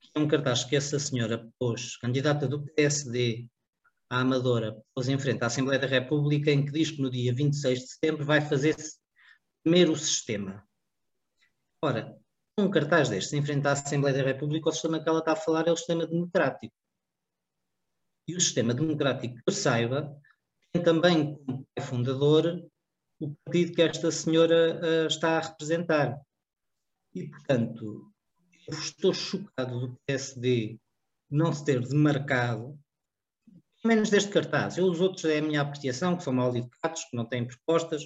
[0.00, 3.48] que é um cartaz que essa senhora pôs, candidata do PSD
[4.10, 7.34] à Amadora, pôs em frente à Assembleia da República, em que diz que no dia
[7.34, 8.76] 26 de setembro vai fazer
[9.62, 10.64] primeiro o sistema.
[11.82, 12.16] Ora,
[12.58, 15.36] um cartaz destes em frente à Assembleia da República, o sistema que ela está a
[15.36, 16.74] falar é o sistema democrático.
[18.28, 20.16] E o sistema democrático, que eu saiba,
[20.72, 22.66] tem também como fundador
[23.20, 26.20] o partido que esta senhora uh, está a representar.
[27.14, 28.12] E, portanto,
[28.68, 30.78] eu estou chocado do PSD
[31.30, 32.78] não se ter demarcado,
[33.82, 34.76] pelo menos deste cartaz.
[34.76, 38.02] Eu, os outros é a minha apreciação, que são mal educados, que não têm propostas,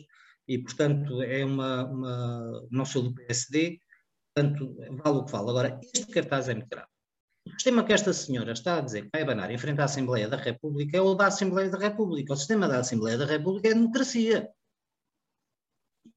[0.47, 3.79] e, portanto, é uma, uma não sou do PSD,
[4.35, 5.51] portanto, vale o que vale.
[5.51, 6.89] Agora, este cartaz é muito grave.
[7.47, 10.29] O sistema que esta senhora está a dizer que vai abanar em frente à Assembleia
[10.29, 12.33] da República é o da Assembleia da República.
[12.33, 14.51] O sistema da Assembleia da República é a democracia.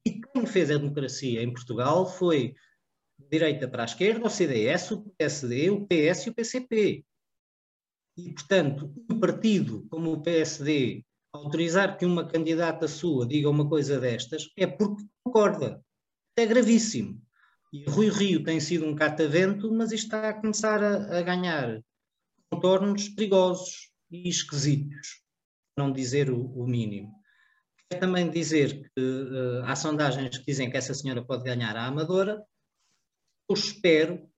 [0.06, 2.54] E quem fez a democracia em Portugal foi
[3.30, 7.04] direita para a esquerda, o CDS, o PSD, o PS e o PCP.
[8.16, 13.98] E, portanto, um partido como o PSD autorizar que uma candidata sua diga uma coisa
[13.98, 15.84] destas é porque concorda.
[16.36, 17.20] É gravíssimo.
[17.72, 21.82] E Rui Rio tem sido um catavento, mas está a começar a, a ganhar
[22.48, 25.22] contornos perigosos e esquisitos,
[25.76, 27.12] não dizer o, o mínimo.
[27.98, 32.44] Também dizer que uh, há sondagens que dizem que essa senhora pode ganhar a amadora.
[33.48, 34.28] Eu espero que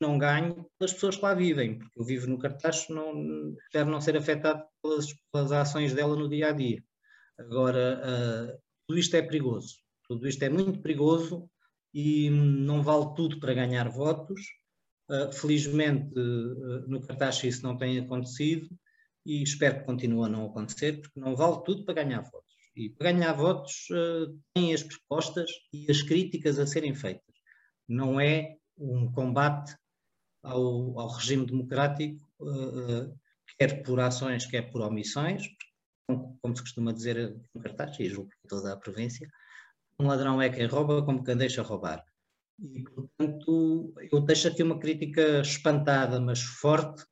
[0.00, 4.00] não ganhe pelas pessoas que lá vivem, porque eu vivo no Cartacho, não, espero não
[4.00, 6.82] ser afetado pelas, pelas ações dela no dia a dia.
[7.38, 9.76] Agora, uh, tudo isto é perigoso.
[10.06, 11.48] Tudo isto é muito perigoso
[11.92, 14.40] e não vale tudo para ganhar votos.
[15.10, 16.10] Uh, felizmente,
[16.86, 18.68] no Cartacho isso não tem acontecido
[19.26, 22.43] e espero que continue a não acontecer, porque não vale tudo para ganhar votos.
[22.76, 27.34] E para ganhar votos uh, tem as propostas e as críticas a serem feitas.
[27.88, 29.76] Não é um combate
[30.42, 33.16] ao, ao regime democrático, uh,
[33.58, 35.44] quer por ações, quer por omissões.
[36.06, 39.28] como se costuma dizer no cartaz, e julgo que toda a província,
[39.98, 42.04] um ladrão é quem rouba como quem deixa roubar.
[42.60, 47.04] E, portanto, eu deixo aqui uma crítica espantada, mas forte,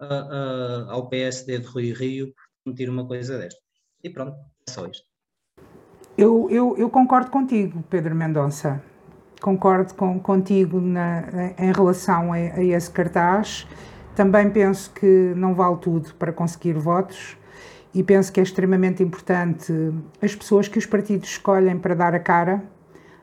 [0.00, 3.60] uh, ao PSD de Rui Rio por cometer uma coisa desta.
[4.02, 4.38] E pronto,
[4.68, 5.04] só isto.
[6.16, 8.82] Eu, eu, eu concordo contigo, Pedro Mendonça.
[9.40, 11.24] Concordo com, contigo na,
[11.56, 13.66] em relação a, a esse cartaz.
[14.16, 17.36] Também penso que não vale tudo para conseguir votos
[17.94, 19.72] e penso que é extremamente importante
[20.20, 22.62] as pessoas que os partidos escolhem para dar a cara,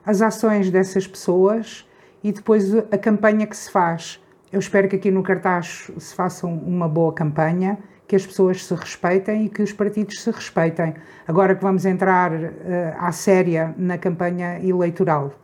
[0.04, 1.86] as ações dessas pessoas
[2.24, 4.22] e depois a campanha que se faz.
[4.50, 8.74] Eu espero que aqui no cartaz se faça uma boa campanha, que as pessoas se
[8.74, 10.94] respeitem e que os partidos se respeitem.
[11.26, 12.46] Agora que vamos entrar uh,
[12.98, 15.34] à séria na campanha eleitoral.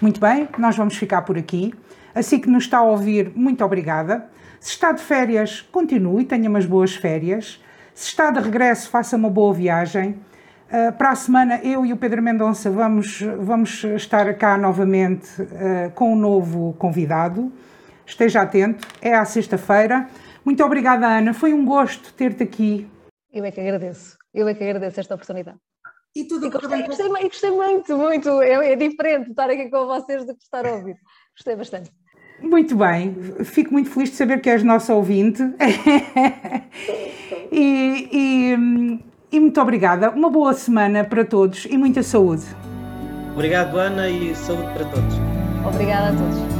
[0.00, 1.74] Muito bem, nós vamos ficar por aqui.
[2.14, 4.26] Assim que nos está a ouvir, muito obrigada.
[4.60, 7.62] Se está de férias, continue, tenha umas boas férias.
[7.94, 10.16] Se está de regresso, faça uma boa viagem.
[10.70, 15.90] Uh, para a semana, eu e o Pedro Mendonça vamos, vamos estar cá novamente uh,
[15.94, 17.50] com um novo convidado.
[18.04, 20.06] Esteja atento, é à sexta-feira.
[20.48, 21.34] Muito obrigada, Ana.
[21.34, 22.88] Foi um gosto ter-te aqui.
[23.30, 24.16] Eu é que agradeço.
[24.32, 25.58] Eu é que agradeço esta oportunidade.
[26.16, 28.40] E tudo e gostei, gostei, gostei, muito, muito.
[28.40, 30.96] É, é, diferente estar aqui com vocês do que estar a ouvir.
[31.36, 31.90] Gostei bastante.
[32.40, 35.42] Muito bem, fico muito feliz de saber que és nossa ouvinte.
[37.52, 40.08] e, e, e muito obrigada.
[40.08, 42.46] Uma boa semana para todos e muita saúde.
[43.34, 45.14] Obrigado, Ana, e saúde para todos.
[45.66, 46.57] Obrigada a todos.